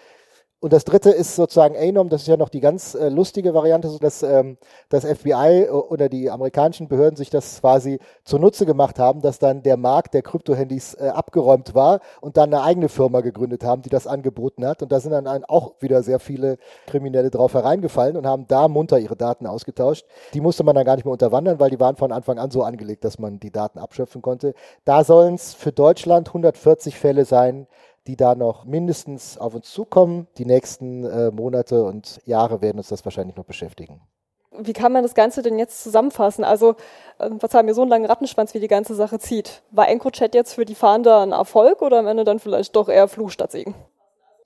Und 0.59 0.73
das 0.73 0.85
dritte 0.85 1.11
ist 1.11 1.37
sozusagen 1.37 1.77
ANOM, 1.77 2.09
das 2.09 2.23
ist 2.23 2.29
ja 2.29 2.39
noch 2.39 2.49
die 2.49 2.61
ganz 2.61 2.95
äh, 2.95 3.11
lustige 3.11 3.53
Variante, 3.53 3.91
so 3.91 3.99
dass 3.99 4.23
ähm, 4.23 4.57
das 4.89 5.05
FBI 5.05 5.67
äh, 5.67 5.69
oder 5.69 6.09
die 6.09 6.31
amerikanischen 6.31 6.89
Behörden 6.89 7.15
sich 7.15 7.29
das 7.29 7.61
quasi 7.61 7.99
zunutze 8.25 8.65
gemacht 8.65 8.99
haben, 8.99 9.21
dass 9.21 9.39
dann 9.39 9.63
der 9.63 9.77
Markt 9.77 10.15
der 10.15 10.23
Kryptohandys 10.23 10.95
äh, 10.95 11.09
abgeräumt 11.09 11.75
war 11.75 12.01
und 12.23 12.39
dann 12.39 12.55
eine 12.55 12.63
eigene 12.63 12.89
Firma 12.89 13.21
gegründet 13.21 13.65
haben, 13.65 13.83
die 13.83 13.91
das 13.91 14.07
angeboten 14.07 14.67
hat. 14.67 14.83
Und 14.83 14.93
da 14.93 14.99
sind 14.99 15.13
dann 15.13 15.45
auch 15.45 15.75
wieder 15.81 16.03
sehr 16.03 16.21
viele 16.21 16.57
Kriminelle 16.87 17.29
drauf 17.29 17.53
hereingefallen 17.53 18.17
und 18.17 18.27
haben 18.27 18.47
da 18.49 18.67
munter 18.67 18.99
ihre 18.99 19.17
Daten 19.17 19.47
ausgetauscht. 19.47 20.07
Die 20.33 20.41
musste 20.41 20.65
man 20.65 20.75
dann 20.75 20.87
gar 20.87 20.97
nicht 20.97 21.05
mehr 21.05 21.13
unterwandern, 21.13 21.61
weil 21.61 21.69
die 21.69 21.81
waren 21.81 21.97
von 21.97 22.13
Anfang 22.13 22.39
an 22.39 22.51
so 22.51 22.63
angelegt, 22.63 23.05
dass 23.05 23.19
man 23.19 23.39
die 23.41 23.51
Daten 23.51 23.79
abschöpfen 23.79 24.23
konnte. 24.23 24.55
Da 24.87 25.05
sollen 25.05 25.35
es 25.35 25.53
für 25.53 25.73
Deutschland 25.73 26.29
140 26.29 26.99
Fälle 26.99 27.27
sein, 27.27 27.67
die 28.07 28.17
da 28.17 28.35
noch 28.35 28.65
mindestens 28.65 29.39
auf 29.39 29.55
uns 29.55 29.71
zukommen. 29.73 30.27
Die 30.39 30.45
nächsten 30.45 31.05
äh, 31.05 31.31
Monate 31.31 31.85
und 31.85 32.21
Jahre 32.25 32.61
werden 32.63 32.79
uns 32.79 32.89
das 32.89 33.05
wahrscheinlich 33.05 33.37
noch 33.37 33.45
beschäftigen. 33.45 34.01
Wie 34.59 34.73
kann 34.73 34.93
man 34.93 35.03
das 35.03 35.15
Ganze 35.15 35.43
denn 35.43 35.59
jetzt 35.59 35.83
zusammenfassen? 35.83 36.45
Also, 36.45 36.77
äh, 37.19 37.31
was 37.41 37.53
haben 37.55 37.67
wir 37.67 37.75
so 37.75 37.83
einen 37.83 37.91
langen 37.91 38.07
Rattenschwanz, 38.07 38.55
wie 38.55 38.61
die 38.61 38.69
ganze 38.69 38.95
Sache 38.95 39.19
zieht? 39.19 39.63
War 39.71 39.89
EncroChat 39.89 40.35
jetzt 40.35 40.55
für 40.55 40.65
die 40.65 40.75
Fahnder 40.75 41.21
ein 41.21 41.33
Erfolg 41.33 41.83
oder 41.83 41.99
am 41.99 42.07
Ende 42.07 42.25
dann 42.25 42.39
vielleicht 42.39 42.75
doch 42.77 42.89
eher 42.89 43.09
Fluch 43.09 43.31
statt 43.31 43.53
Segen? 43.53 43.75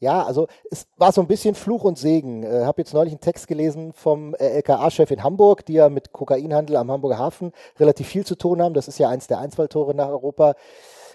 Ja, 0.01 0.25
also 0.25 0.49
es 0.71 0.87
war 0.97 1.13
so 1.13 1.21
ein 1.21 1.27
bisschen 1.27 1.55
Fluch 1.55 1.85
und 1.85 1.99
Segen. 1.99 2.43
Ich 2.43 2.49
äh, 2.49 2.65
habe 2.65 2.81
jetzt 2.81 2.95
neulich 2.95 3.13
einen 3.13 3.21
Text 3.21 3.47
gelesen 3.47 3.93
vom 3.93 4.35
äh, 4.35 4.49
LKA-Chef 4.57 5.11
in 5.11 5.23
Hamburg, 5.23 5.67
die 5.67 5.75
ja 5.75 5.91
mit 5.91 6.13
Kokainhandel 6.13 6.77
am 6.77 6.91
Hamburger 6.91 7.19
Hafen 7.19 7.53
relativ 7.79 8.09
viel 8.09 8.25
zu 8.25 8.35
tun 8.35 8.63
haben. 8.63 8.73
Das 8.73 8.89
ist 8.89 8.99
ja 8.99 9.11
eins 9.11 9.27
der 9.27 9.39
Einfalltore 9.39 9.95
nach 9.95 10.09
Europa. 10.09 10.55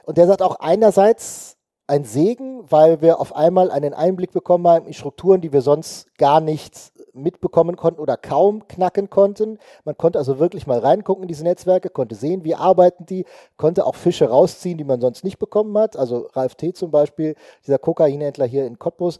Und 0.05 0.17
der 0.17 0.27
sagt 0.27 0.43
auch 0.43 0.59
einerseits, 0.59 1.54
ein 1.87 2.03
Segen, 2.03 2.63
weil 2.69 3.01
wir 3.01 3.19
auf 3.19 3.35
einmal 3.35 3.69
einen 3.69 3.93
Einblick 3.93 4.31
bekommen 4.31 4.67
haben 4.67 4.87
in 4.87 4.93
Strukturen, 4.93 5.41
die 5.41 5.53
wir 5.53 5.61
sonst 5.61 6.07
gar 6.17 6.41
nicht 6.41 6.91
mitbekommen 7.13 7.75
konnten 7.75 8.01
oder 8.01 8.17
kaum 8.17 8.67
knacken 8.67 9.09
konnten. 9.09 9.59
Man 9.85 9.97
konnte 9.97 10.19
also 10.19 10.39
wirklich 10.39 10.67
mal 10.67 10.79
reingucken 10.79 11.23
in 11.23 11.27
diese 11.27 11.43
Netzwerke, 11.43 11.89
konnte 11.89 12.15
sehen, 12.15 12.43
wie 12.43 12.55
arbeiten 12.55 13.05
die, 13.05 13.25
konnte 13.57 13.85
auch 13.85 13.95
Fische 13.95 14.29
rausziehen, 14.29 14.77
die 14.77 14.83
man 14.83 14.99
sonst 14.99 15.23
nicht 15.23 15.39
bekommen 15.39 15.77
hat. 15.77 15.95
Also 15.95 16.27
Ralf 16.33 16.55
T. 16.55 16.73
zum 16.73 16.91
Beispiel, 16.91 17.35
dieser 17.65 17.77
Kokainhändler 17.77 18.45
hier 18.45 18.65
in 18.65 18.79
Cottbus, 18.79 19.19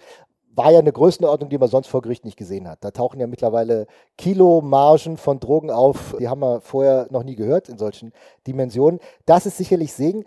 war 0.56 0.72
ja 0.72 0.80
eine 0.80 0.92
Größenordnung, 0.92 1.50
die 1.50 1.58
man 1.58 1.70
sonst 1.70 1.88
vor 1.88 2.02
Gericht 2.02 2.24
nicht 2.24 2.38
gesehen 2.38 2.68
hat. 2.68 2.84
Da 2.84 2.92
tauchen 2.92 3.20
ja 3.20 3.28
mittlerweile 3.28 3.88
Kilomargen 4.18 5.18
von 5.18 5.40
Drogen 5.40 5.70
auf, 5.70 6.16
die 6.18 6.30
haben 6.30 6.40
wir 6.40 6.62
vorher 6.62 7.08
noch 7.10 7.24
nie 7.24 7.36
gehört 7.36 7.68
in 7.68 7.78
solchen 7.78 8.14
Dimensionen. 8.48 9.00
Das 9.26 9.46
ist 9.46 9.58
sicherlich 9.58 9.94
Segen. 9.94 10.24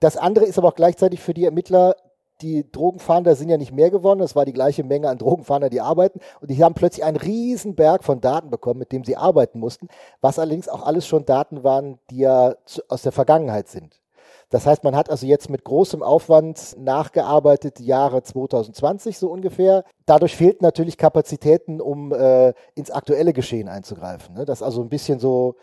Das 0.00 0.16
andere 0.16 0.46
ist 0.46 0.58
aber 0.58 0.68
auch 0.68 0.74
gleichzeitig 0.74 1.20
für 1.20 1.34
die 1.34 1.44
Ermittler, 1.44 1.94
die 2.40 2.70
Drogenfahnder 2.70 3.34
sind 3.34 3.50
ja 3.50 3.58
nicht 3.58 3.72
mehr 3.72 3.90
geworden, 3.90 4.20
das 4.20 4.34
war 4.34 4.46
die 4.46 4.54
gleiche 4.54 4.82
Menge 4.82 5.10
an 5.10 5.18
Drogenfahnder, 5.18 5.68
die 5.68 5.82
arbeiten 5.82 6.20
und 6.40 6.50
die 6.50 6.64
haben 6.64 6.74
plötzlich 6.74 7.04
einen 7.04 7.18
riesen 7.18 7.74
Berg 7.74 8.02
von 8.02 8.20
Daten 8.20 8.50
bekommen, 8.50 8.78
mit 8.78 8.92
dem 8.92 9.04
sie 9.04 9.16
arbeiten 9.16 9.58
mussten, 9.58 9.88
was 10.22 10.38
allerdings 10.38 10.68
auch 10.68 10.84
alles 10.84 11.06
schon 11.06 11.26
Daten 11.26 11.64
waren, 11.64 11.98
die 12.10 12.20
ja 12.20 12.54
aus 12.88 13.02
der 13.02 13.12
Vergangenheit 13.12 13.68
sind. 13.68 14.00
Das 14.48 14.66
heißt, 14.66 14.82
man 14.82 14.96
hat 14.96 15.10
also 15.10 15.26
jetzt 15.26 15.48
mit 15.48 15.62
großem 15.62 16.02
Aufwand 16.02 16.76
nachgearbeitet, 16.76 17.78
Jahre 17.78 18.24
2020 18.24 19.16
so 19.16 19.30
ungefähr. 19.30 19.84
Dadurch 20.06 20.34
fehlten 20.34 20.64
natürlich 20.64 20.98
Kapazitäten, 20.98 21.80
um 21.80 22.12
äh, 22.12 22.52
ins 22.74 22.90
aktuelle 22.90 23.32
Geschehen 23.32 23.68
einzugreifen. 23.68 24.34
Ne? 24.34 24.44
Das 24.44 24.58
ist 24.58 24.62
also 24.64 24.82
ein 24.82 24.88
bisschen 24.88 25.20
so, 25.20 25.54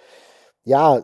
ja, 0.67 1.01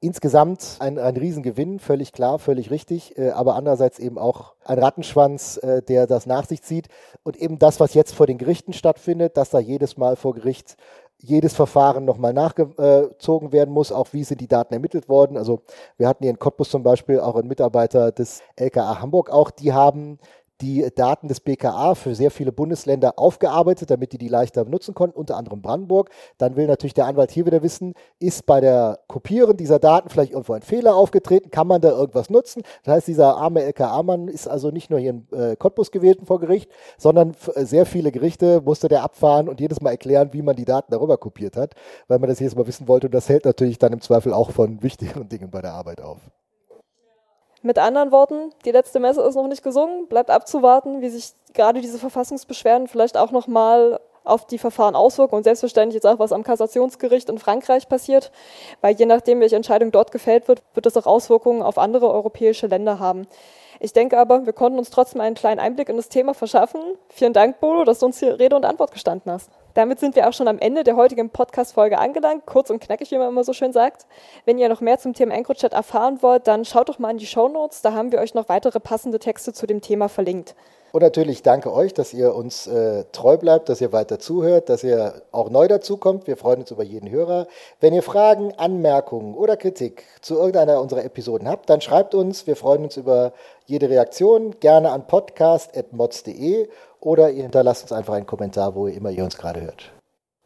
insgesamt 0.00 0.78
ein, 0.80 0.98
ein 0.98 1.16
Riesengewinn, 1.16 1.78
völlig 1.78 2.12
klar, 2.12 2.40
völlig 2.40 2.72
richtig, 2.72 3.16
äh, 3.16 3.30
aber 3.30 3.54
andererseits 3.54 4.00
eben 4.00 4.18
auch 4.18 4.54
ein 4.64 4.80
Rattenschwanz, 4.80 5.58
äh, 5.58 5.80
der 5.80 6.08
das 6.08 6.26
nach 6.26 6.44
sich 6.44 6.60
zieht. 6.62 6.88
Und 7.22 7.36
eben 7.36 7.60
das, 7.60 7.78
was 7.78 7.94
jetzt 7.94 8.14
vor 8.14 8.26
den 8.26 8.36
Gerichten 8.36 8.72
stattfindet, 8.72 9.36
dass 9.36 9.50
da 9.50 9.60
jedes 9.60 9.96
Mal 9.96 10.16
vor 10.16 10.34
Gericht 10.34 10.76
jedes 11.18 11.54
Verfahren 11.54 12.04
nochmal 12.04 12.32
nachgezogen 12.32 13.52
werden 13.52 13.72
muss, 13.72 13.92
auch 13.92 14.08
wie 14.12 14.24
sind 14.24 14.40
die 14.40 14.48
Daten 14.48 14.74
ermittelt 14.74 15.08
worden. 15.08 15.36
Also 15.36 15.62
wir 15.96 16.08
hatten 16.08 16.24
hier 16.24 16.30
in 16.30 16.40
Cottbus 16.40 16.68
zum 16.68 16.82
Beispiel 16.82 17.20
auch 17.20 17.36
einen 17.36 17.48
Mitarbeiter 17.48 18.10
des 18.10 18.42
LKA 18.56 19.00
Hamburg 19.00 19.30
auch, 19.30 19.52
die 19.52 19.72
haben 19.72 20.18
die 20.60 20.88
Daten 20.94 21.28
des 21.28 21.40
BKA 21.40 21.94
für 21.94 22.14
sehr 22.14 22.30
viele 22.30 22.52
Bundesländer 22.52 23.18
aufgearbeitet, 23.18 23.90
damit 23.90 24.12
die 24.12 24.18
die 24.18 24.28
leichter 24.28 24.64
nutzen 24.64 24.94
konnten, 24.94 25.18
unter 25.18 25.36
anderem 25.36 25.62
Brandenburg. 25.62 26.10
Dann 26.38 26.56
will 26.56 26.66
natürlich 26.66 26.94
der 26.94 27.06
Anwalt 27.06 27.30
hier 27.30 27.46
wieder 27.46 27.62
wissen, 27.62 27.94
ist 28.18 28.46
bei 28.46 28.60
der 28.60 29.00
Kopieren 29.06 29.56
dieser 29.56 29.78
Daten 29.78 30.08
vielleicht 30.08 30.32
irgendwo 30.32 30.54
ein 30.54 30.62
Fehler 30.62 30.96
aufgetreten, 30.96 31.50
kann 31.50 31.66
man 31.66 31.80
da 31.80 31.90
irgendwas 31.90 32.30
nutzen? 32.30 32.62
Das 32.84 32.94
heißt, 32.94 33.08
dieser 33.08 33.36
arme 33.36 33.62
LKA-Mann 33.62 34.28
ist 34.28 34.48
also 34.48 34.70
nicht 34.70 34.90
nur 34.90 34.98
hier 34.98 35.10
in 35.10 35.26
äh, 35.32 35.56
Cottbus 35.56 35.90
gewählt 35.90 36.20
vor 36.24 36.40
Gericht, 36.40 36.70
sondern 36.98 37.34
äh, 37.54 37.64
sehr 37.64 37.86
viele 37.86 38.10
Gerichte 38.12 38.62
musste 38.64 38.88
der 38.88 39.02
abfahren 39.02 39.48
und 39.48 39.60
jedes 39.60 39.80
Mal 39.80 39.90
erklären, 39.90 40.32
wie 40.32 40.42
man 40.42 40.56
die 40.56 40.64
Daten 40.64 40.92
darüber 40.92 41.18
kopiert 41.18 41.56
hat, 41.56 41.74
weil 42.08 42.18
man 42.18 42.28
das 42.28 42.40
jedes 42.40 42.56
Mal 42.56 42.66
wissen 42.66 42.88
wollte 42.88 43.08
und 43.08 43.14
das 43.14 43.28
hält 43.28 43.44
natürlich 43.44 43.78
dann 43.78 43.92
im 43.92 44.00
Zweifel 44.00 44.32
auch 44.32 44.50
von 44.50 44.82
wichtigeren 44.82 45.28
Dingen 45.28 45.50
bei 45.50 45.60
der 45.60 45.72
Arbeit 45.72 46.00
auf. 46.00 46.20
Mit 47.66 47.80
anderen 47.80 48.12
Worten, 48.12 48.52
die 48.64 48.70
letzte 48.70 49.00
Messe 49.00 49.22
ist 49.22 49.34
noch 49.34 49.48
nicht 49.48 49.64
gesungen, 49.64 50.06
bleibt 50.06 50.30
abzuwarten, 50.30 51.00
wie 51.00 51.08
sich 51.08 51.32
gerade 51.52 51.80
diese 51.80 51.98
Verfassungsbeschwerden 51.98 52.86
vielleicht 52.86 53.16
auch 53.16 53.32
nochmal 53.32 53.98
auf 54.22 54.46
die 54.46 54.58
Verfahren 54.58 54.94
auswirken 54.94 55.34
und 55.34 55.42
selbstverständlich 55.42 55.94
jetzt 55.94 56.06
auch, 56.06 56.20
was 56.20 56.30
am 56.30 56.44
Kassationsgericht 56.44 57.28
in 57.28 57.38
Frankreich 57.38 57.88
passiert, 57.88 58.30
weil 58.82 58.94
je 58.94 59.06
nachdem, 59.06 59.40
welche 59.40 59.56
Entscheidung 59.56 59.90
dort 59.90 60.12
gefällt 60.12 60.46
wird, 60.46 60.62
wird 60.74 60.86
das 60.86 60.96
auch 60.96 61.06
Auswirkungen 61.06 61.60
auf 61.60 61.76
andere 61.76 62.08
europäische 62.08 62.68
Länder 62.68 63.00
haben. 63.00 63.26
Ich 63.80 63.92
denke 63.92 64.16
aber, 64.16 64.46
wir 64.46 64.52
konnten 64.52 64.78
uns 64.78 64.90
trotzdem 64.90 65.20
einen 65.20 65.34
kleinen 65.34 65.58
Einblick 65.58 65.88
in 65.88 65.96
das 65.96 66.08
Thema 66.08 66.34
verschaffen. 66.34 66.80
Vielen 67.08 67.32
Dank, 67.32 67.58
Bodo, 67.58 67.82
dass 67.82 67.98
du 67.98 68.06
uns 68.06 68.20
hier 68.20 68.38
Rede 68.38 68.54
und 68.54 68.64
Antwort 68.64 68.92
gestanden 68.92 69.32
hast. 69.32 69.50
Damit 69.76 70.00
sind 70.00 70.16
wir 70.16 70.26
auch 70.26 70.32
schon 70.32 70.48
am 70.48 70.58
Ende 70.58 70.84
der 70.84 70.96
heutigen 70.96 71.28
Podcast-Folge 71.28 71.98
angelangt. 71.98 72.46
Kurz 72.46 72.70
und 72.70 72.80
knackig, 72.80 73.10
wie 73.10 73.18
man 73.18 73.28
immer 73.28 73.44
so 73.44 73.52
schön 73.52 73.74
sagt. 73.74 74.06
Wenn 74.46 74.56
ihr 74.56 74.70
noch 74.70 74.80
mehr 74.80 74.98
zum 74.98 75.12
Thema 75.12 75.34
EncroChat 75.34 75.74
erfahren 75.74 76.22
wollt, 76.22 76.48
dann 76.48 76.64
schaut 76.64 76.88
doch 76.88 76.98
mal 76.98 77.10
in 77.10 77.18
die 77.18 77.26
Show 77.26 77.46
Notes. 77.46 77.82
Da 77.82 77.92
haben 77.92 78.10
wir 78.10 78.20
euch 78.20 78.32
noch 78.32 78.48
weitere 78.48 78.80
passende 78.80 79.18
Texte 79.18 79.52
zu 79.52 79.66
dem 79.66 79.82
Thema 79.82 80.08
verlinkt. 80.08 80.54
Und 80.92 81.02
natürlich 81.02 81.42
danke 81.42 81.74
euch, 81.74 81.92
dass 81.92 82.14
ihr 82.14 82.34
uns 82.34 82.66
äh, 82.66 83.04
treu 83.12 83.36
bleibt, 83.36 83.68
dass 83.68 83.82
ihr 83.82 83.92
weiter 83.92 84.18
zuhört, 84.18 84.70
dass 84.70 84.82
ihr 84.82 85.20
auch 85.30 85.50
neu 85.50 85.68
dazukommt. 85.68 86.26
Wir 86.26 86.38
freuen 86.38 86.60
uns 86.60 86.70
über 86.70 86.82
jeden 86.82 87.10
Hörer. 87.10 87.46
Wenn 87.78 87.92
ihr 87.92 88.02
Fragen, 88.02 88.54
Anmerkungen 88.56 89.34
oder 89.34 89.58
Kritik 89.58 90.04
zu 90.22 90.36
irgendeiner 90.36 90.80
unserer 90.80 91.04
Episoden 91.04 91.50
habt, 91.50 91.68
dann 91.68 91.82
schreibt 91.82 92.14
uns. 92.14 92.46
Wir 92.46 92.56
freuen 92.56 92.84
uns 92.84 92.96
über 92.96 93.34
jede 93.66 93.90
Reaktion. 93.90 94.58
Gerne 94.58 94.90
an 94.90 95.06
podcast.mods.de 95.06 96.68
oder 97.06 97.30
ihr 97.30 97.44
hinterlasst 97.44 97.84
uns 97.84 97.92
einfach 97.92 98.14
einen 98.14 98.26
Kommentar, 98.26 98.74
wo 98.74 98.88
ihr 98.88 98.94
immer 98.94 99.10
ihr 99.10 99.22
uns 99.22 99.38
gerade 99.38 99.60
hört. 99.60 99.92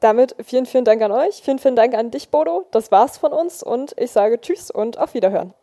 Damit 0.00 0.36
vielen, 0.42 0.66
vielen 0.66 0.84
Dank 0.84 1.00
an 1.02 1.10
euch. 1.10 1.40
Vielen, 1.42 1.58
vielen 1.58 1.76
Dank 1.76 1.94
an 1.94 2.10
dich, 2.10 2.28
Bodo. 2.30 2.66
Das 2.70 2.92
war's 2.92 3.16
von 3.16 3.32
uns 3.32 3.62
und 3.62 3.94
ich 3.98 4.10
sage 4.10 4.40
Tschüss 4.40 4.70
und 4.70 4.98
auf 4.98 5.14
Wiederhören. 5.14 5.54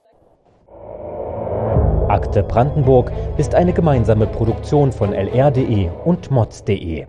Akte 2.10 2.42
Brandenburg 2.42 3.12
ist 3.38 3.54
eine 3.54 3.74
gemeinsame 3.74 4.26
Produktion 4.26 4.92
von 4.92 5.14
lr.de 5.14 5.90
und 6.06 6.32
mods.de. 6.32 7.06